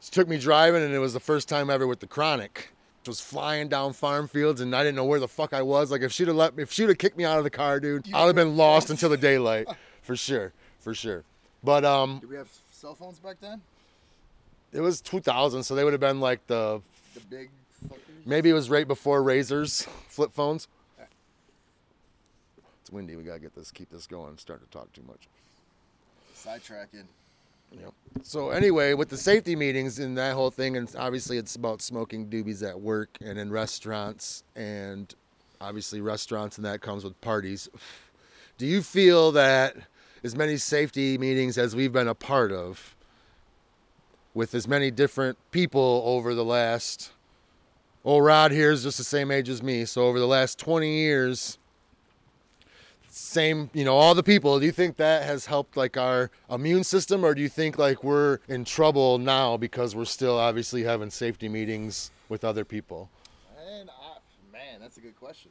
she 0.00 0.10
took 0.10 0.28
me 0.28 0.38
driving, 0.38 0.82
and 0.82 0.94
it 0.94 0.98
was 0.98 1.12
the 1.12 1.20
first 1.20 1.48
time 1.48 1.68
ever 1.70 1.86
with 1.86 2.00
the 2.00 2.06
chronic. 2.06 2.70
It 3.02 3.08
was 3.08 3.20
flying 3.20 3.68
down 3.68 3.94
farm 3.94 4.28
fields, 4.28 4.60
and 4.60 4.74
I 4.76 4.82
didn't 4.82 4.96
know 4.96 5.04
where 5.04 5.20
the 5.20 5.28
fuck 5.28 5.54
I 5.54 5.62
was. 5.62 5.90
Like 5.90 6.02
if 6.02 6.12
she'd 6.12 6.28
have 6.28 6.36
let 6.36 6.56
me, 6.56 6.62
if 6.62 6.70
she'd 6.72 6.88
have 6.88 6.98
kicked 6.98 7.16
me 7.16 7.24
out 7.24 7.38
of 7.38 7.44
the 7.44 7.50
car, 7.50 7.80
dude, 7.80 8.06
I'd 8.12 8.26
have 8.26 8.34
been 8.34 8.56
lost 8.56 8.90
until 8.94 9.08
the 9.08 9.16
daylight, 9.16 9.66
for 10.02 10.14
sure, 10.14 10.52
for 10.80 10.94
sure. 10.94 11.24
But 11.64 11.84
um, 11.84 12.18
Did 12.20 12.30
we 12.30 12.36
have 12.36 12.48
cell 12.70 12.94
phones 12.94 13.18
back 13.18 13.36
then? 13.40 13.62
it 14.72 14.80
was 14.80 15.00
2000, 15.00 15.62
so 15.62 15.74
they 15.74 15.84
would 15.84 15.94
have 15.94 16.00
been 16.00 16.20
like 16.20 16.46
the 16.46 16.80
The 17.14 17.20
big. 17.20 17.50
Maybe 18.24 18.50
it 18.50 18.54
was 18.54 18.68
right 18.68 18.86
before 18.86 19.22
Razrs, 19.22 19.86
flip 20.08 20.32
phones. 20.32 20.68
It's 22.80 22.90
windy. 22.90 23.16
We 23.16 23.22
gotta 23.22 23.38
get 23.38 23.54
this, 23.54 23.70
keep 23.70 23.90
this 23.90 24.06
going. 24.06 24.38
Start 24.38 24.62
to 24.64 24.70
talk 24.70 24.92
too 24.92 25.02
much. 25.06 25.28
Sidetracking. 26.34 27.04
Yep. 27.72 27.92
So 28.22 28.50
anyway, 28.50 28.94
with 28.94 29.08
the 29.08 29.16
safety 29.16 29.54
meetings 29.54 29.98
and 29.98 30.16
that 30.16 30.34
whole 30.34 30.50
thing, 30.50 30.76
and 30.76 30.90
obviously 30.96 31.36
it's 31.36 31.54
about 31.54 31.82
smoking 31.82 32.28
doobies 32.28 32.66
at 32.66 32.80
work 32.80 33.18
and 33.20 33.38
in 33.38 33.50
restaurants, 33.50 34.42
and 34.56 35.14
obviously 35.60 36.00
restaurants, 36.00 36.56
and 36.56 36.64
that 36.64 36.80
comes 36.80 37.04
with 37.04 37.20
parties. 37.20 37.68
Do 38.56 38.66
you 38.66 38.82
feel 38.82 39.32
that 39.32 39.76
as 40.24 40.34
many 40.34 40.56
safety 40.56 41.18
meetings 41.18 41.58
as 41.58 41.76
we've 41.76 41.92
been 41.92 42.08
a 42.08 42.14
part 42.14 42.52
of, 42.52 42.96
with 44.34 44.54
as 44.54 44.66
many 44.66 44.90
different 44.90 45.36
people 45.50 46.02
over 46.04 46.34
the 46.34 46.44
last, 46.44 47.10
well, 48.02 48.20
Rod 48.20 48.52
here 48.52 48.70
is 48.70 48.82
just 48.82 48.98
the 48.98 49.04
same 49.04 49.30
age 49.30 49.48
as 49.48 49.62
me, 49.62 49.84
so 49.84 50.06
over 50.06 50.18
the 50.18 50.26
last 50.26 50.58
20 50.58 50.98
years, 50.98 51.58
same, 53.08 53.70
you 53.74 53.84
know, 53.84 53.96
all 53.96 54.14
the 54.14 54.22
people. 54.22 54.58
Do 54.60 54.66
you 54.66 54.72
think 54.72 54.96
that 54.96 55.24
has 55.24 55.46
helped 55.46 55.76
like 55.76 55.96
our 55.96 56.30
immune 56.50 56.84
system, 56.84 57.24
or 57.24 57.34
do 57.34 57.42
you 57.42 57.48
think 57.48 57.78
like 57.78 58.04
we're 58.04 58.38
in 58.48 58.64
trouble 58.64 59.18
now 59.18 59.56
because 59.56 59.94
we're 59.94 60.04
still 60.04 60.38
obviously 60.38 60.84
having 60.84 61.10
safety 61.10 61.48
meetings 61.48 62.10
with 62.28 62.44
other 62.44 62.64
people? 62.64 63.10
And 63.72 63.90
I, 63.90 64.18
man, 64.52 64.80
that's 64.80 64.96
a 64.96 65.00
good 65.00 65.16
question. 65.16 65.50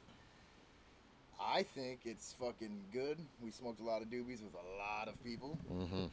I 1.39 1.63
think 1.63 2.01
it's 2.05 2.33
fucking 2.39 2.81
good. 2.91 3.17
We 3.43 3.51
smoked 3.51 3.79
a 3.79 3.83
lot 3.83 4.01
of 4.01 4.09
doobies 4.09 4.43
with 4.43 4.53
a 4.53 4.77
lot 4.77 5.07
of 5.07 5.23
people. 5.23 5.57
Mm-hmm. 5.71 6.05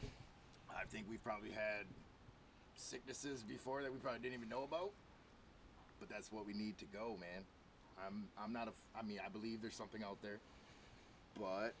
I 0.69 0.83
think 0.89 1.05
we've 1.09 1.23
probably 1.23 1.51
had 1.51 1.85
sicknesses 2.75 3.43
before 3.43 3.81
that 3.81 3.91
we 3.91 3.97
probably 3.99 4.19
didn't 4.19 4.35
even 4.35 4.49
know 4.49 4.63
about. 4.63 4.91
But 5.99 6.09
that's 6.09 6.31
what 6.31 6.45
we 6.45 6.53
need 6.53 6.77
to 6.79 6.85
go, 6.85 7.17
man. 7.19 7.43
I'm 8.05 8.25
I'm 8.41 8.51
not 8.53 8.67
a 8.67 8.71
I 8.97 9.03
mean, 9.03 9.19
I 9.25 9.29
believe 9.29 9.61
there's 9.61 9.75
something 9.75 10.03
out 10.03 10.17
there. 10.21 10.39
But 11.39 11.73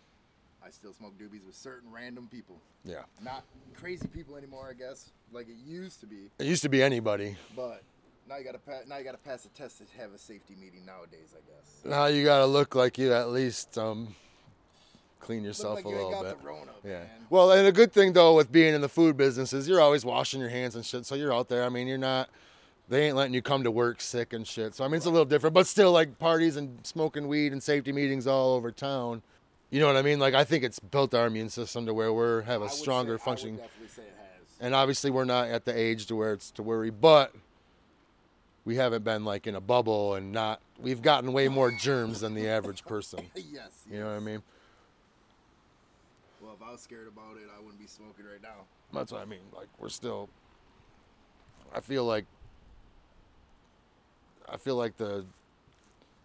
I 0.65 0.69
still 0.71 0.93
smoke 0.93 1.13
doobies 1.19 1.45
with 1.45 1.55
certain 1.55 1.91
random 1.91 2.27
people. 2.31 2.57
Yeah. 2.83 3.03
Not 3.21 3.43
crazy 3.75 4.07
people 4.07 4.35
anymore, 4.35 4.67
I 4.69 4.73
guess, 4.73 5.11
like 5.31 5.47
it 5.47 5.55
used 5.65 5.99
to 6.01 6.05
be. 6.07 6.29
It 6.39 6.45
used 6.45 6.63
to 6.63 6.69
be 6.69 6.81
anybody. 6.81 7.35
But 7.55 7.83
now 8.27 8.37
you 8.37 8.43
gotta 8.43 8.57
pass. 8.59 8.83
Now 8.87 8.97
you 8.97 9.03
gotta 9.03 9.17
pass 9.17 9.45
a 9.45 9.49
test 9.49 9.77
to 9.79 9.83
have 10.01 10.13
a 10.13 10.17
safety 10.17 10.55
meeting 10.59 10.85
nowadays. 10.85 11.33
I 11.33 11.41
guess. 11.49 11.81
Now 11.85 12.05
you 12.07 12.23
gotta 12.23 12.45
look 12.45 12.75
like 12.75 12.97
you 12.97 13.13
at 13.13 13.29
least 13.29 13.77
um, 13.77 14.15
clean 15.19 15.43
yourself 15.43 15.75
like 15.75 15.85
a 15.85 15.89
you 15.89 15.95
little 15.95 16.11
got 16.11 16.23
bit. 16.23 16.41
the 16.41 16.47
Rona, 16.47 16.71
Yeah. 16.83 16.99
man. 16.99 17.09
Well, 17.29 17.51
and 17.51 17.67
a 17.67 17.71
good 17.71 17.91
thing 17.91 18.13
though 18.13 18.35
with 18.35 18.51
being 18.51 18.73
in 18.73 18.81
the 18.81 18.89
food 18.89 19.15
business 19.17 19.53
is 19.53 19.67
you're 19.67 19.81
always 19.81 20.03
washing 20.05 20.39
your 20.39 20.49
hands 20.49 20.75
and 20.75 20.85
shit. 20.85 21.05
So 21.05 21.15
you're 21.15 21.33
out 21.33 21.49
there. 21.49 21.63
I 21.63 21.69
mean, 21.69 21.87
you're 21.87 21.97
not. 21.97 22.29
They 22.87 23.07
ain't 23.07 23.15
letting 23.15 23.33
you 23.33 23.41
come 23.41 23.63
to 23.63 23.71
work 23.71 23.99
sick 23.99 24.33
and 24.33 24.45
shit. 24.47 24.75
So 24.75 24.83
I 24.83 24.87
mean, 24.87 24.97
it's 24.97 25.05
a 25.05 25.09
little 25.09 25.25
different, 25.25 25.53
but 25.53 25.67
still 25.67 25.91
like 25.91 26.19
parties 26.19 26.55
and 26.55 26.85
smoking 26.85 27.27
weed 27.27 27.51
and 27.51 27.61
safety 27.61 27.91
meetings 27.91 28.27
all 28.27 28.53
over 28.53 28.71
town. 28.71 29.23
You 29.71 29.79
know 29.79 29.87
what 29.87 29.97
I 29.97 30.03
mean? 30.03 30.19
Like 30.19 30.35
I 30.35 30.43
think 30.43 30.63
it's 30.63 30.79
built 30.79 31.13
our 31.13 31.27
immune 31.27 31.49
system 31.49 31.85
to 31.87 31.93
where 31.93 32.13
we're 32.13 32.41
have 32.41 32.61
a 32.61 32.69
stronger 32.69 33.17
say- 33.17 33.23
functioning. 33.23 33.55
I 33.55 33.61
would 33.61 33.67
definitely 33.67 33.89
say 33.89 34.01
it 34.03 34.15
has. 34.17 34.57
And 34.61 34.75
obviously, 34.75 35.09
we're 35.11 35.25
not 35.25 35.49
at 35.49 35.65
the 35.65 35.77
age 35.77 36.05
to 36.07 36.15
where 36.15 36.33
it's 36.33 36.51
to 36.51 36.63
worry, 36.63 36.91
but 36.91 37.33
we 38.65 38.75
haven't 38.75 39.03
been 39.03 39.25
like 39.25 39.47
in 39.47 39.55
a 39.55 39.61
bubble 39.61 40.13
and 40.15 40.31
not. 40.31 40.61
We've 40.79 41.01
gotten 41.01 41.33
way 41.33 41.47
more 41.47 41.71
germs 41.71 42.19
than 42.19 42.35
the 42.35 42.47
average 42.47 42.83
person. 42.85 43.21
yes. 43.35 43.69
You 43.89 43.99
know 43.99 44.07
what 44.07 44.15
I 44.15 44.19
mean? 44.19 44.43
Well, 46.41 46.53
if 46.59 46.67
I 46.67 46.71
was 46.71 46.81
scared 46.81 47.07
about 47.07 47.37
it, 47.37 47.47
I 47.55 47.59
wouldn't 47.59 47.79
be 47.79 47.87
smoking 47.87 48.25
right 48.25 48.41
now. 48.41 48.65
That's 48.93 49.11
what 49.11 49.21
I 49.21 49.25
mean. 49.25 49.39
Like 49.55 49.67
we're 49.79 49.89
still. 49.89 50.29
I 51.73 51.79
feel 51.79 52.05
like. 52.05 52.25
I 54.49 54.57
feel 54.57 54.75
like 54.75 54.97
the. 54.97 55.25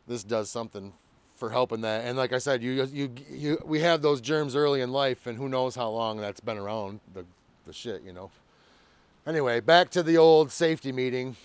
This 0.08 0.24
does 0.24 0.50
something 0.50 0.92
for 1.36 1.50
helping 1.50 1.82
that, 1.82 2.04
and 2.04 2.18
like 2.18 2.32
I 2.32 2.38
said, 2.38 2.62
you 2.62 2.84
you 2.92 3.10
you 3.30 3.62
we 3.64 3.80
have 3.80 4.02
those 4.02 4.20
germs 4.20 4.56
early 4.56 4.80
in 4.80 4.90
life, 4.92 5.26
and 5.26 5.38
who 5.38 5.48
knows 5.48 5.74
how 5.76 5.88
long 5.88 6.18
that's 6.18 6.40
been 6.40 6.58
around 6.58 7.00
the 7.14 7.24
the 7.66 7.72
shit, 7.72 8.02
you 8.02 8.12
know. 8.12 8.30
Anyway, 9.26 9.60
back 9.60 9.90
to 9.90 10.02
the 10.02 10.16
old 10.16 10.50
safety 10.50 10.90
meeting. 10.92 11.36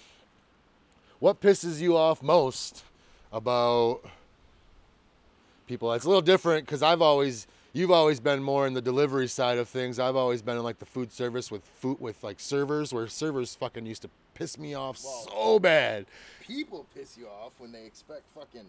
What 1.19 1.39
pisses 1.41 1.79
you 1.79 1.95
off 1.95 2.23
most 2.23 2.83
about 3.31 4.01
people? 5.67 5.93
It's 5.93 6.05
a 6.05 6.07
little 6.09 6.21
different 6.21 6.65
because 6.65 6.81
I've 6.81 7.01
always 7.01 7.47
you've 7.73 7.91
always 7.91 8.19
been 8.19 8.41
more 8.41 8.65
in 8.67 8.73
the 8.73 8.81
delivery 8.81 9.27
side 9.27 9.57
of 9.57 9.69
things. 9.69 9.99
I've 9.99 10.15
always 10.15 10.41
been 10.41 10.57
in 10.57 10.63
like 10.63 10.79
the 10.79 10.85
food 10.85 11.11
service 11.11 11.51
with 11.51 11.63
food 11.63 11.99
with 11.99 12.23
like 12.23 12.39
servers 12.39 12.93
where 12.93 13.07
servers 13.07 13.53
fucking 13.55 13.85
used 13.85 14.01
to 14.03 14.09
piss 14.33 14.57
me 14.57 14.73
off 14.73 15.01
Well- 15.03 15.27
so 15.29 15.59
bad. 15.59 16.05
People 16.47 16.85
piss 16.95 17.17
you 17.17 17.27
off 17.27 17.53
when 17.59 17.71
they 17.71 17.85
expect 17.85 18.29
fucking. 18.33 18.65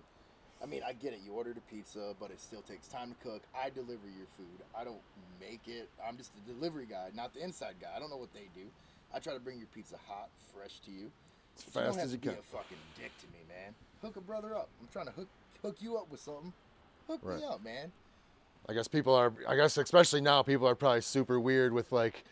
I 0.62 0.66
mean, 0.66 0.80
I 0.86 0.94
get 0.94 1.12
it. 1.12 1.20
You 1.24 1.32
ordered 1.32 1.58
a 1.58 1.72
pizza, 1.72 2.14
but 2.18 2.30
it 2.30 2.40
still 2.40 2.62
takes 2.62 2.88
time 2.88 3.10
to 3.14 3.28
cook. 3.28 3.42
I 3.54 3.68
deliver 3.68 4.08
your 4.08 4.26
food. 4.38 4.64
I 4.78 4.84
don't 4.84 5.00
make 5.38 5.60
it. 5.66 5.88
I'm 6.06 6.16
just 6.16 6.32
the 6.34 6.52
delivery 6.54 6.86
guy, 6.88 7.08
not 7.14 7.34
the 7.34 7.44
inside 7.44 7.74
guy. 7.80 7.88
I 7.94 8.00
don't 8.00 8.08
know 8.08 8.16
what 8.16 8.32
they 8.32 8.48
do. 8.54 8.66
I 9.14 9.18
try 9.18 9.34
to 9.34 9.40
bring 9.40 9.58
your 9.58 9.68
pizza 9.74 9.96
hot, 10.08 10.30
fresh 10.54 10.80
to 10.86 10.90
you. 10.90 11.10
As 11.58 11.64
But 11.64 11.66
you 11.66 11.72
fast 11.72 11.74
don't 11.74 11.88
as 11.88 11.96
have 11.96 12.10
you 12.12 12.16
to 12.18 12.22
can. 12.22 12.32
Be 12.32 12.38
a 12.40 12.42
fucking 12.58 12.78
dick 12.98 13.12
to 13.18 13.26
me, 13.26 13.38
man. 13.48 13.74
Hook 14.02 14.16
a 14.16 14.20
brother 14.20 14.54
up. 14.56 14.68
I'm 14.80 14.88
trying 14.92 15.06
to 15.06 15.12
hook 15.12 15.28
hook 15.62 15.76
you 15.80 15.96
up 15.98 16.10
with 16.10 16.20
something. 16.20 16.52
Hook 17.08 17.20
Right. 17.22 17.38
me 17.38 17.44
up, 17.44 17.62
man. 17.62 17.92
I 18.68 18.72
guess 18.72 18.88
people 18.88 19.14
are. 19.14 19.32
I 19.46 19.56
guess 19.56 19.76
especially 19.76 20.22
now, 20.22 20.42
people 20.42 20.66
are 20.66 20.74
probably 20.74 21.02
super 21.02 21.38
weird 21.38 21.72
with 21.72 21.92
like, 21.92 22.24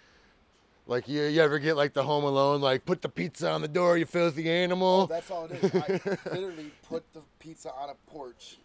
like 0.87 1.09
you. 1.09 1.23
You 1.23 1.40
ever 1.42 1.59
get 1.59 1.77
like 1.77 1.92
the 1.92 2.03
Home 2.03 2.25
Alone, 2.25 2.61
like 2.61 2.85
put 2.85 3.03
the 3.03 3.09
pizza 3.09 3.51
on 3.51 3.62
the 3.62 3.68
door, 3.68 3.97
you 3.97 4.07
filthy 4.07 4.51
animal. 4.51 5.03
Oh, 5.03 5.07
that's 5.07 5.31
all 5.31 5.47
it 5.47 5.53
is. 5.62 5.75
I 5.75 6.01
literally 6.33 6.70
put 6.88 7.05
the 7.12 7.23
pizza 7.38 7.73
on 7.73 7.90
a 7.90 8.11
porch, 8.11 8.59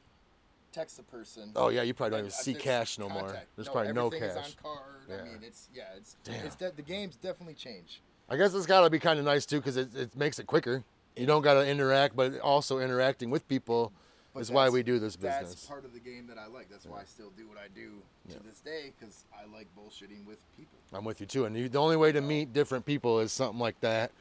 text 0.72 0.98
the 0.98 1.04
person. 1.04 1.52
Oh 1.56 1.70
yeah, 1.70 1.82
you 1.84 1.94
probably 1.94 2.12
don't 2.18 2.20
even 2.28 2.32
see 2.32 2.54
cash 2.54 2.98
no 3.00 3.10
more. 3.10 3.22
contact. 3.24 3.48
There's 3.56 3.70
probably 3.70 3.94
no 3.94 4.10
cash. 4.10 4.22
Is 4.22 4.36
on 4.38 4.44
card. 4.64 4.84
Yeah. 5.10 5.16
I 5.22 5.24
mean, 5.24 5.40
it's 5.42 5.70
yeah, 5.74 5.84
it's 5.98 6.16
Damn. 6.24 6.46
it's 6.46 6.56
de- 6.56 6.72
the 6.72 6.82
game's 6.82 7.16
definitely 7.16 7.56
changed. 7.56 8.00
I 8.30 8.38
guess 8.38 8.54
it's 8.54 8.68
got 8.68 8.82
to 8.82 8.90
be 8.90 9.00
kind 9.00 9.18
of 9.18 9.26
nice 9.26 9.46
too, 9.46 9.58
because 9.58 9.76
it, 9.76 9.96
it 9.96 10.16
makes 10.16 10.38
it 10.38 10.46
quicker. 10.46 10.84
You 11.16 11.26
don't 11.26 11.42
got 11.42 11.56
to 11.56 11.68
interact, 11.68 12.16
but 12.16 12.40
also 12.40 12.80
interacting 12.80 13.30
with 13.32 13.48
people 13.48 13.92
But 14.34 14.42
is 14.42 14.52
why 14.52 14.70
we 14.70 14.84
do 14.84 15.00
this 15.00 15.16
business. 15.16 15.50
That's 15.50 15.66
part 15.66 15.86
of 15.86 15.94
the 15.94 16.00
game 16.00 16.28
that 16.28 16.38
I 16.38 16.48
like. 16.48 16.70
That's 16.70 16.86
why 16.86 17.02
I 17.02 17.06
still 17.06 17.32
do 17.36 17.48
what 17.48 17.58
I 17.58 17.68
do 17.74 18.02
to 18.30 18.36
Yeah. 18.36 18.42
this 18.46 18.60
day 18.60 18.94
because 19.00 19.24
I 19.34 19.46
like 19.52 19.68
bullshitting 19.78 20.26
with 20.26 20.40
people. 20.56 20.78
I'm 20.94 21.04
with 21.04 21.20
you 21.20 21.26
too. 21.26 21.46
And 21.46 21.58
you, 21.58 21.68
the 21.68 21.80
only 21.80 21.98
way 21.98 22.12
to 22.12 22.22
meet 22.22 22.54
different 22.54 22.86
people 22.86 23.20
is 23.20 23.32
something 23.32 23.60
like 23.60 23.80
that, 23.82 24.12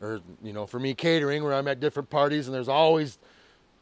or 0.00 0.20
you 0.42 0.52
know, 0.52 0.66
for 0.66 0.78
me 0.78 0.94
catering, 0.94 1.42
where 1.42 1.54
I'm 1.54 1.66
at 1.68 1.80
different 1.80 2.08
parties, 2.08 2.46
and 2.46 2.54
there's 2.54 2.68
always, 2.68 3.18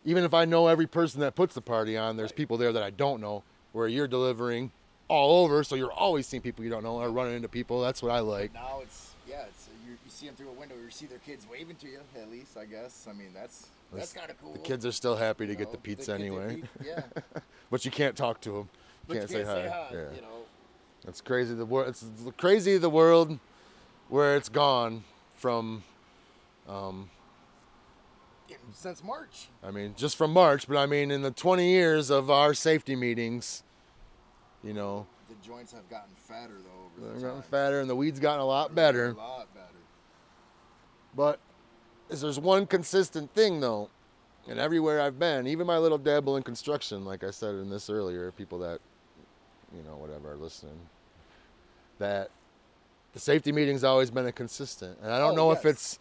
even 0.04 0.24
if 0.24 0.32
I 0.32 0.44
know 0.46 0.66
every 0.68 0.86
person 0.86 1.20
that 1.20 1.34
puts 1.34 1.54
the 1.54 1.60
party 1.60 1.96
on, 1.96 2.16
there's 2.16 2.30
Right. 2.30 2.36
people 2.36 2.56
there 2.56 2.72
that 2.72 2.82
I 2.82 2.90
don't 2.90 3.20
know. 3.20 3.42
Where 3.72 3.88
you're 3.88 4.08
delivering 4.08 4.72
all 5.08 5.44
over, 5.44 5.62
so 5.62 5.74
you're 5.74 5.92
always 5.92 6.26
seeing 6.26 6.40
people 6.42 6.64
you 6.64 6.70
don't 6.70 6.82
know 6.82 6.96
or 7.02 7.10
running 7.10 7.34
into 7.36 7.48
people. 7.48 7.82
That's 7.82 8.02
what 8.02 8.10
I 8.10 8.20
like. 8.20 8.54
Now 8.54 8.80
it's 8.82 9.12
yeah, 9.28 9.42
it's 9.46 9.68
you, 9.86 9.92
you 9.92 10.10
see 10.10 10.24
them 10.26 10.34
through 10.36 10.48
a 10.48 10.52
window. 10.52 10.74
You 10.82 10.90
see 10.90 11.04
their 11.04 11.18
kids 11.18 11.46
waving 11.50 11.76
to 11.76 11.86
you. 11.86 12.00
At 12.18 12.30
least 12.30 12.56
I 12.56 12.64
guess. 12.64 13.06
I 13.06 13.12
mean 13.12 13.32
that's 13.34 13.66
that's, 13.92 14.12
kind 14.12 14.30
of 14.30 14.40
cool. 14.40 14.52
The 14.52 14.58
kids 14.58 14.84
are 14.84 14.92
still 14.92 15.16
happy 15.16 15.46
to 15.46 15.52
you 15.52 15.58
get 15.58 15.70
the 15.70 15.78
pizza 15.78 16.14
anyway, 16.14 16.62
pi- 16.62 16.84
yeah, 16.86 17.02
but 17.70 17.84
you 17.84 17.90
can't 17.90 18.16
talk 18.16 18.40
to 18.42 18.50
them. 18.52 18.68
but 19.06 19.18
can't, 19.18 19.30
you 19.30 19.36
can't 19.36 19.46
say 19.48 19.68
hi. 19.68 19.86
Yeah. 19.92 19.98
You 20.14 20.20
know, 20.22 20.44
It's 21.08 21.20
crazy 21.20 21.54
the 21.54 21.64
world. 21.66 21.88
It's 21.88 22.04
crazy 22.36 22.76
the 22.78 22.90
world 22.90 23.38
where 24.08 24.36
it's 24.36 24.48
gone 24.48 25.04
from. 25.34 25.82
Um, 26.68 27.10
since 28.72 29.02
March. 29.02 29.48
I 29.62 29.70
mean, 29.70 29.94
just 29.96 30.16
from 30.16 30.32
March, 30.32 30.66
but 30.68 30.76
I 30.76 30.86
mean, 30.86 31.10
in 31.10 31.22
the 31.22 31.30
20 31.30 31.68
years 31.70 32.10
of 32.10 32.30
our 32.30 32.54
safety 32.54 32.94
meetings, 32.96 33.62
you 34.62 34.72
know, 34.72 35.06
The 35.28 35.34
joints 35.46 35.72
have 35.72 35.88
gotten 35.88 36.14
fatter 36.14 36.54
though 36.54 37.04
over 37.04 37.12
they've 37.12 37.20
the 37.22 37.26
gotten 37.28 37.42
fatter 37.42 37.80
and 37.80 37.88
the 37.90 37.96
weeds 37.96 38.20
gotten 38.20 38.40
a 38.40 38.44
lot 38.46 38.74
better. 38.74 39.10
A 39.10 39.14
lot 39.14 39.52
better. 39.54 39.66
But 41.14 41.38
is 42.10 42.20
there's 42.20 42.38
one 42.38 42.66
consistent 42.66 43.32
thing 43.34 43.60
though, 43.60 43.90
and 44.48 44.58
everywhere 44.58 45.00
I've 45.00 45.18
been, 45.18 45.46
even 45.46 45.66
my 45.66 45.78
little 45.78 45.98
dabble 45.98 46.36
in 46.36 46.42
construction, 46.42 47.04
like 47.04 47.24
I 47.24 47.30
said 47.30 47.54
in 47.56 47.70
this 47.70 47.90
earlier, 47.90 48.30
people 48.32 48.58
that, 48.60 48.80
you 49.76 49.82
know, 49.82 49.96
whatever 49.96 50.32
are 50.32 50.36
listening, 50.36 50.78
that 51.98 52.30
the 53.14 53.20
safety 53.20 53.52
meeting's 53.52 53.84
always 53.84 54.10
been 54.10 54.26
a 54.26 54.32
consistent, 54.32 54.98
and 55.02 55.12
I 55.12 55.18
don't 55.18 55.34
Oh, 55.34 55.36
know 55.36 55.50
if 55.52 55.64
it's 55.64 55.98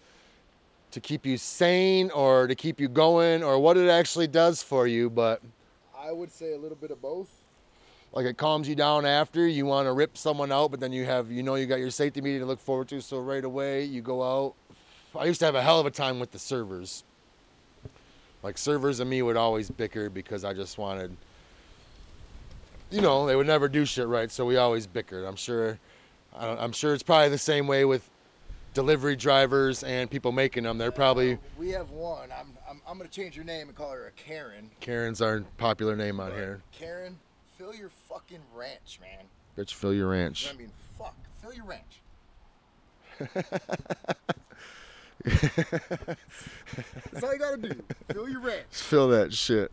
to 0.92 1.00
keep 1.02 1.26
you 1.26 1.38
sane 1.38 2.10
or 2.12 2.48
to 2.48 2.56
keep 2.56 2.80
you 2.80 2.88
going 2.88 3.44
or 3.44 3.60
what 3.60 3.78
it 3.78 3.90
actually 3.90 4.28
does 4.28 4.64
for 4.64 4.88
you, 4.88 5.10
but 5.10 5.42
I 5.98 6.12
would 6.12 6.32
say 6.32 6.54
a 6.54 6.58
little 6.58 6.78
bit 6.78 6.92
of 6.92 7.02
both. 7.02 7.30
like 8.14 8.26
it 8.26 8.38
calms 8.38 8.68
you 8.70 8.76
down 8.76 9.06
after 9.06 9.48
you 9.48 9.66
want 9.66 9.88
to 9.88 9.94
rip 9.94 10.18
someone 10.18 10.52
out, 10.52 10.72
but 10.72 10.80
then 10.80 10.92
you 10.94 11.06
have 11.06 11.32
you 11.32 11.44
know 11.44 11.56
you 11.56 11.66
got 11.66 11.80
your 11.80 11.92
safety 11.92 12.22
meeting 12.22 12.40
to 12.42 12.46
look 12.46 12.60
forward 12.60 12.88
to, 12.90 13.02
so 13.02 13.20
right 13.20 13.44
away 13.44 13.84
you 13.86 14.02
go 14.02 14.24
out. 14.24 14.56
I 15.18 15.26
used 15.26 15.40
to 15.40 15.46
have 15.46 15.56
a 15.56 15.62
hell 15.62 15.80
of 15.80 15.86
a 15.86 15.92
time 15.92 16.20
with 16.20 16.32
the 16.32 16.40
servers. 16.40 17.04
Like 18.44 18.58
servers 18.58 19.00
and 19.00 19.10
me 19.10 19.22
would 19.22 19.38
always 19.38 19.70
bicker 19.70 20.10
because 20.10 20.46
I 20.46 20.54
just 20.54 20.78
wanted 20.78 21.16
you 22.92 23.02
know, 23.02 23.26
they 23.26 23.36
would 23.36 23.48
never 23.48 23.68
do 23.68 23.84
shit 23.84 24.08
right, 24.08 24.32
so 24.32 24.46
we 24.46 24.58
always 24.58 24.88
bickered. 24.88 25.26
I'm 25.26 25.36
sure 25.36 25.80
I'm 26.38 26.72
sure 26.72 26.94
it's 26.94 27.04
probably 27.04 27.30
the 27.30 27.38
same 27.38 27.66
way 27.68 27.86
with 27.86 28.10
delivery 28.74 29.16
drivers 29.16 29.84
and 29.84 30.12
people 30.12 30.32
making 30.32 30.64
them. 30.64 30.78
They're 30.78 30.92
probably 30.92 31.38
We 31.58 31.70
have 31.70 31.92
one. 31.92 32.30
I'm, 32.32 32.48
I'm, 32.70 32.82
I'm 32.88 32.98
going 32.98 33.10
to 33.10 33.16
change 33.16 33.36
your 33.36 33.46
name 33.46 33.68
and 33.68 33.76
call 33.76 33.92
her 33.92 34.08
a 34.08 34.12
Karen. 34.12 34.70
Karen's 34.82 35.22
our 35.22 35.42
popular 35.58 35.96
name 35.96 36.20
out 36.20 36.34
here. 36.34 36.62
Karen, 36.72 37.18
fill 37.58 37.74
your 37.74 37.90
fucking 38.10 38.42
ranch, 38.54 39.00
man. 39.02 39.26
Bitch, 39.58 39.74
fill 39.74 39.94
your 39.94 40.10
ranch. 40.10 40.50
I 40.54 40.58
mean, 40.58 40.72
fuck. 40.98 41.16
Fill 41.42 41.54
your 41.54 41.66
ranch. 41.66 42.02
That's 45.26 47.24
all 47.24 47.34
you 47.34 47.40
gotta 47.40 47.58
do. 47.58 47.84
Fill 48.12 48.30
your 48.30 48.42
ranch. 48.42 48.66
Fill 48.70 49.08
that 49.10 49.34
shit. 49.34 49.72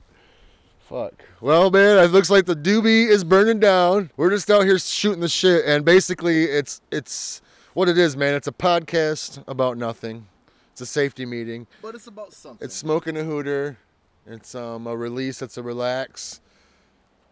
Fuck. 0.89 1.25
Well, 1.41 1.71
man, 1.71 1.99
it 2.05 2.09
looks 2.11 2.31
like 2.31 2.47
the 2.47 2.57
doobie 2.57 3.09
is 3.09 3.25
burning 3.25 3.61
down. 3.61 4.11
We're 4.17 4.31
just 4.31 4.51
out 4.51 4.65
here 4.65 4.79
shooting 4.79 5.21
the 5.21 5.29
shit, 5.29 5.65
and 5.65 5.85
basically, 5.85 6.45
it's 6.45 6.81
it's 6.91 7.41
what 7.75 7.89
it 7.89 7.97
is, 7.99 8.17
man. 8.17 8.35
It's 8.35 8.47
a 8.49 8.53
podcast 8.53 9.43
about 9.47 9.77
nothing. 9.77 10.27
It's 10.73 10.81
a 10.81 10.87
safety 10.87 11.27
meeting. 11.27 11.67
But 11.81 11.95
it's 11.95 12.07
about 12.07 12.33
something. 12.33 12.65
It's 12.65 12.75
smoking 12.75 13.17
a 13.17 13.25
hooter. 13.25 13.79
It's 14.27 14.55
um 14.55 14.87
a 14.87 14.97
release. 14.97 15.43
It's 15.43 15.57
a 15.57 15.63
relax. 15.63 16.41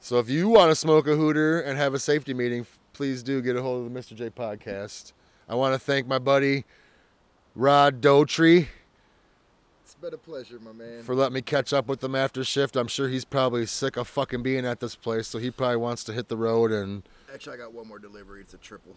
So 0.00 0.18
if 0.18 0.30
you 0.30 0.48
want 0.48 0.70
to 0.70 0.74
smoke 0.74 1.06
a 1.06 1.14
hooter 1.16 1.60
and 1.60 1.76
have 1.76 1.92
a 1.92 1.98
safety 1.98 2.32
meeting, 2.32 2.66
please 2.92 3.22
do 3.22 3.42
get 3.42 3.56
a 3.56 3.62
hold 3.62 3.86
of 3.86 3.92
the 3.92 3.98
Mr. 3.98 4.14
J 4.14 4.30
podcast. 4.30 5.12
I 5.48 5.54
want 5.54 5.74
to 5.74 5.78
thank 5.78 6.06
my 6.06 6.18
buddy 6.18 6.64
Rod 7.54 8.00
Dotree 8.00 8.68
It's 9.84 9.94
been 9.94 10.14
a 10.14 10.18
pleasure, 10.18 10.58
my 10.60 10.72
man. 10.72 11.02
for 11.02 11.14
letting 11.14 11.34
me 11.34 11.42
catch 11.42 11.72
up 11.72 11.86
with 11.88 12.02
him 12.02 12.14
after 12.14 12.44
shift. 12.44 12.76
I'm 12.76 12.86
sure 12.88 13.08
he's 13.08 13.24
probably 13.24 13.66
sick 13.66 13.96
of 13.96 14.08
fucking 14.08 14.42
being 14.42 14.64
at 14.64 14.80
this 14.80 14.94
place, 14.94 15.26
so 15.28 15.38
he 15.38 15.50
probably 15.50 15.76
wants 15.76 16.04
to 16.04 16.12
hit 16.12 16.28
the 16.28 16.36
road 16.36 16.70
and 16.72 17.02
Actually, 17.32 17.54
I 17.54 17.58
got 17.58 17.72
one 17.72 17.86
more 17.86 17.98
delivery. 17.98 18.40
It's 18.40 18.54
a 18.54 18.58
triple. 18.58 18.96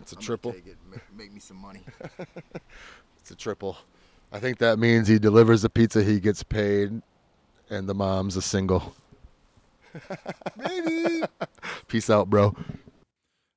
it's 0.00 0.12
a 0.12 0.16
I'm 0.16 0.22
triple. 0.22 0.52
Take 0.52 0.66
it. 0.66 0.76
Make, 0.90 1.00
make 1.16 1.32
me 1.32 1.40
some 1.40 1.56
money. 1.58 1.80
It's 3.20 3.30
a 3.30 3.34
triple. 3.36 3.78
I 4.32 4.38
think 4.38 4.58
that 4.58 4.78
means 4.78 5.08
he 5.08 5.18
delivers 5.18 5.62
the 5.62 5.70
pizza, 5.70 6.02
he 6.02 6.20
gets 6.20 6.42
paid, 6.42 7.00
and 7.70 7.88
the 7.88 7.94
mom's 7.94 8.36
a 8.36 8.42
single. 8.42 8.94
Maybe. 10.58 11.22
Peace 11.88 12.10
out, 12.10 12.28
bro. 12.28 12.54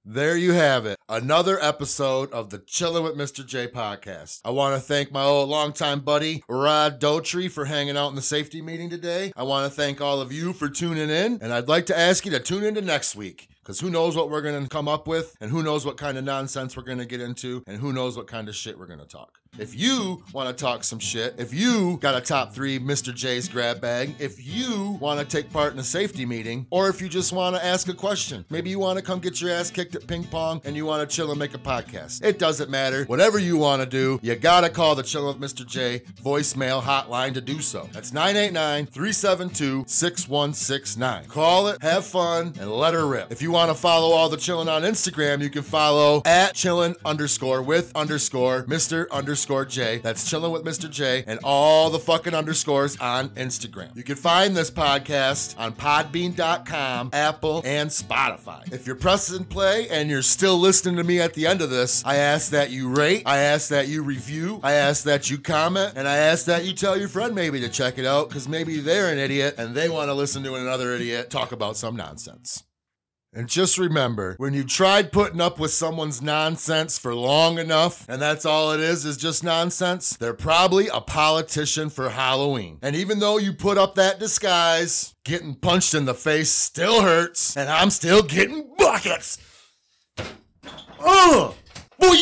There 0.10 0.38
you 0.38 0.54
have 0.54 0.86
it. 0.86 0.98
Another 1.10 1.62
episode 1.62 2.32
of 2.32 2.50
the 2.50 2.60
Chillin' 2.60 3.04
with 3.04 3.18
Mr. 3.18 3.46
J 3.46 3.68
podcast. 3.68 4.40
I 4.46 4.52
want 4.52 4.74
to 4.74 4.80
thank 4.80 5.12
my 5.12 5.24
old 5.24 5.50
longtime 5.50 6.00
buddy, 6.00 6.46
Rod 6.48 7.02
Dotree, 7.02 7.52
for 7.52 7.66
hanging 7.66 7.98
out 7.98 8.08
in 8.08 8.16
the 8.16 8.22
safety 8.22 8.62
meeting 8.62 8.90
today. 8.90 9.34
I 9.36 9.44
want 9.44 9.70
to 9.70 9.76
thank 9.76 10.00
all 10.00 10.22
of 10.22 10.32
you 10.32 10.54
for 10.54 10.70
tuning 10.70 11.10
in, 11.10 11.40
and 11.42 11.52
I'd 11.52 11.68
like 11.68 11.88
to 11.88 12.00
ask 12.00 12.24
you 12.24 12.32
to 12.32 12.40
tune 12.40 12.64
into 12.64 12.80
next 12.80 13.18
week. 13.18 13.50
Because 13.68 13.82
who 13.82 13.90
knows 13.90 14.16
what 14.16 14.30
we're 14.30 14.42
going 14.42 14.64
to 14.64 14.70
come 14.70 14.88
up 14.88 15.08
with, 15.08 15.36
and 15.42 15.52
who 15.52 15.62
knows 15.62 15.86
what 15.86 15.98
kind 15.98 16.18
of 16.18 16.24
nonsense 16.24 16.78
we're 16.78 16.84
going 16.84 17.00
to 17.00 17.06
get 17.06 17.20
into, 17.20 17.66
and 17.68 17.78
who 17.78 17.92
knows 17.92 18.16
what 18.16 18.26
kind 18.26 18.48
of 18.48 18.56
shit 18.56 18.80
we're 18.80 18.86
going 18.86 19.02
to 19.02 19.06
talk. 19.06 19.42
If 19.60 19.76
you 19.76 20.24
want 20.34 20.56
to 20.56 20.64
talk 20.64 20.84
some 20.84 21.00
shit, 21.00 21.36
if 21.40 21.52
you 21.52 21.98
got 21.98 22.16
a 22.16 22.22
top 22.22 22.54
three 22.54 22.80
Mr. 22.80 23.14
J's 23.14 23.50
grab 23.50 23.82
bag, 23.82 24.14
if 24.20 24.46
you 24.46 24.98
want 25.02 25.20
to 25.20 25.26
take 25.26 25.52
part 25.52 25.74
in 25.74 25.80
a 25.80 25.84
safety 25.84 26.26
meeting, 26.28 26.68
or 26.70 26.90
if 26.90 27.02
you 27.02 27.10
just 27.10 27.34
want 27.34 27.56
to 27.56 27.66
ask 27.66 27.88
a 27.90 27.94
question, 27.94 28.46
maybe 28.52 28.70
you 28.70 28.78
want 28.78 29.00
to 29.00 29.04
come 29.04 29.20
get 29.20 29.42
your 29.42 29.52
ass 29.52 29.72
kicked 29.72 29.96
at 29.96 30.06
ping 30.06 30.26
pong 30.26 30.62
and 30.64 30.76
you 30.76 30.86
want 30.86 31.08
to 31.08 31.16
chill 31.16 31.32
and 31.32 31.40
make 31.40 31.56
a 31.56 31.58
podcast. 31.58 32.24
It 32.24 32.38
doesn't 32.38 32.70
matter. 32.70 33.06
Whatever 33.06 33.40
you 33.40 33.58
want 33.58 33.82
to 33.82 33.88
do, 33.88 34.20
you 34.22 34.36
got 34.36 34.62
to 34.62 34.70
call 34.70 34.94
the 34.94 35.04
Chill 35.04 35.28
with 35.28 35.40
Mr. 35.40 35.66
J 35.66 36.02
voicemail 36.22 36.82
hotline 36.82 37.34
to 37.34 37.42
do 37.42 37.60
so. 37.60 37.90
That's 37.94 38.14
989 38.14 38.86
372 38.88 39.86
6169. 39.88 41.26
Call 41.26 41.68
it, 41.70 41.82
have 41.82 42.06
fun, 42.06 42.54
and 42.60 42.72
let 42.72 42.94
her 42.94 43.08
rip. 43.08 43.32
If 43.32 43.42
you 43.42 43.52
want 43.52 43.57
to 43.66 43.74
follow 43.74 44.12
all 44.12 44.30
the 44.30 44.38
chillin' 44.38 44.72
on 44.72 44.84
Instagram, 44.84 45.42
you 45.42 45.50
can 45.50 45.64
follow 45.64 46.22
at 46.26 46.54
chillin' 46.54 46.96
underscore 47.04 47.64
with 47.64 47.92
underscore 47.96 48.64
Mr. 48.66 49.10
underscore 49.10 49.66
J. 49.66 49.98
That's 49.98 50.30
chillin' 50.32 50.52
with 50.52 50.64
Mr. 50.64 50.90
J 50.90 51.24
and 51.26 51.40
all 51.44 51.90
the 51.90 51.98
fucking 51.98 52.36
underscores 52.36 52.96
on 52.98 53.30
Instagram. 53.30 53.96
You 53.96 54.04
can 54.04 54.16
find 54.16 54.56
this 54.56 54.70
podcast 54.70 55.58
on 55.58 55.74
podbean.com, 55.74 57.10
Apple, 57.14 57.64
and 57.66 57.90
Spotify. 57.90 58.72
If 58.72 58.86
you're 58.86 58.96
pressing 58.96 59.46
play 59.46 59.90
and 59.90 60.08
you're 60.10 60.22
still 60.22 60.58
listening 60.60 60.98
to 60.98 61.04
me 61.04 61.20
at 61.20 61.34
the 61.34 61.48
end 61.48 61.62
of 61.62 61.72
this, 61.72 62.06
I 62.06 62.18
ask 62.18 62.52
that 62.52 62.70
you 62.70 62.90
rate, 62.90 63.24
I 63.26 63.40
ask 63.40 63.70
that 63.70 63.88
you 63.88 64.04
review, 64.04 64.60
I 64.62 64.74
ask 64.74 65.04
that 65.06 65.32
you 65.32 65.40
comment, 65.40 65.94
and 65.96 66.08
I 66.08 66.18
ask 66.18 66.46
that 66.46 66.64
you 66.64 66.74
tell 66.74 66.96
your 66.96 67.08
friend 67.08 67.34
maybe 67.34 67.60
to 67.62 67.70
check 67.70 67.98
it 67.98 68.06
out 68.06 68.30
because 68.30 68.48
maybe 68.48 68.80
they're 68.80 69.12
an 69.12 69.18
idiot 69.18 69.56
and 69.58 69.74
they 69.74 69.90
want 69.90 70.10
to 70.10 70.14
listen 70.14 70.44
to 70.44 70.54
another 70.54 70.94
idiot 70.94 71.32
talk 71.32 71.52
about 71.52 71.76
some 71.76 71.96
nonsense. 71.96 72.64
And 73.38 73.48
just 73.48 73.78
remember, 73.78 74.34
when 74.40 74.56
you 74.56 74.64
tried 74.64 75.12
putting 75.12 75.40
up 75.40 75.60
with 75.60 75.70
someone's 75.70 76.24
nonsense 76.24 76.98
for 76.98 77.14
long 77.14 77.60
enough, 77.60 78.04
and 78.10 78.20
that's 78.20 78.48
all 78.48 78.72
it 78.72 78.80
is, 78.80 79.06
is 79.06 79.16
just 79.16 79.44
nonsense, 79.44 80.18
they're 80.18 80.34
probably 80.34 80.88
a 80.88 81.02
politician 81.02 81.92
for 81.92 82.10
Halloween. 82.10 82.80
And 82.82 82.96
even 82.96 83.20
though 83.20 83.38
you 83.38 83.54
put 83.54 83.78
up 83.78 83.94
that 83.94 84.20
disguise, 84.20 85.14
getting 85.24 85.54
punched 85.54 85.94
in 85.94 86.06
the 86.06 86.16
face 86.16 86.50
still 86.50 87.04
hurts, 87.04 87.56
and 87.56 87.70
I'm 87.70 87.92
still 87.92 88.24
getting 88.24 88.74
buckets. 88.76 89.38
Ugh! 90.18 91.54
Boy! 92.00 92.18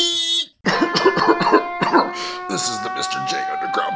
this 2.49 2.67
is 2.67 2.81
the 2.83 2.91
Mr. 2.91 3.25
J 3.29 3.41
Underground 3.53 3.95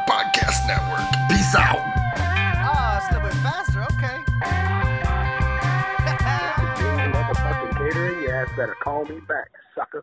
better 8.60 8.76
call 8.84 9.06
me 9.06 9.18
back, 9.26 9.48
sucker. 9.74 9.98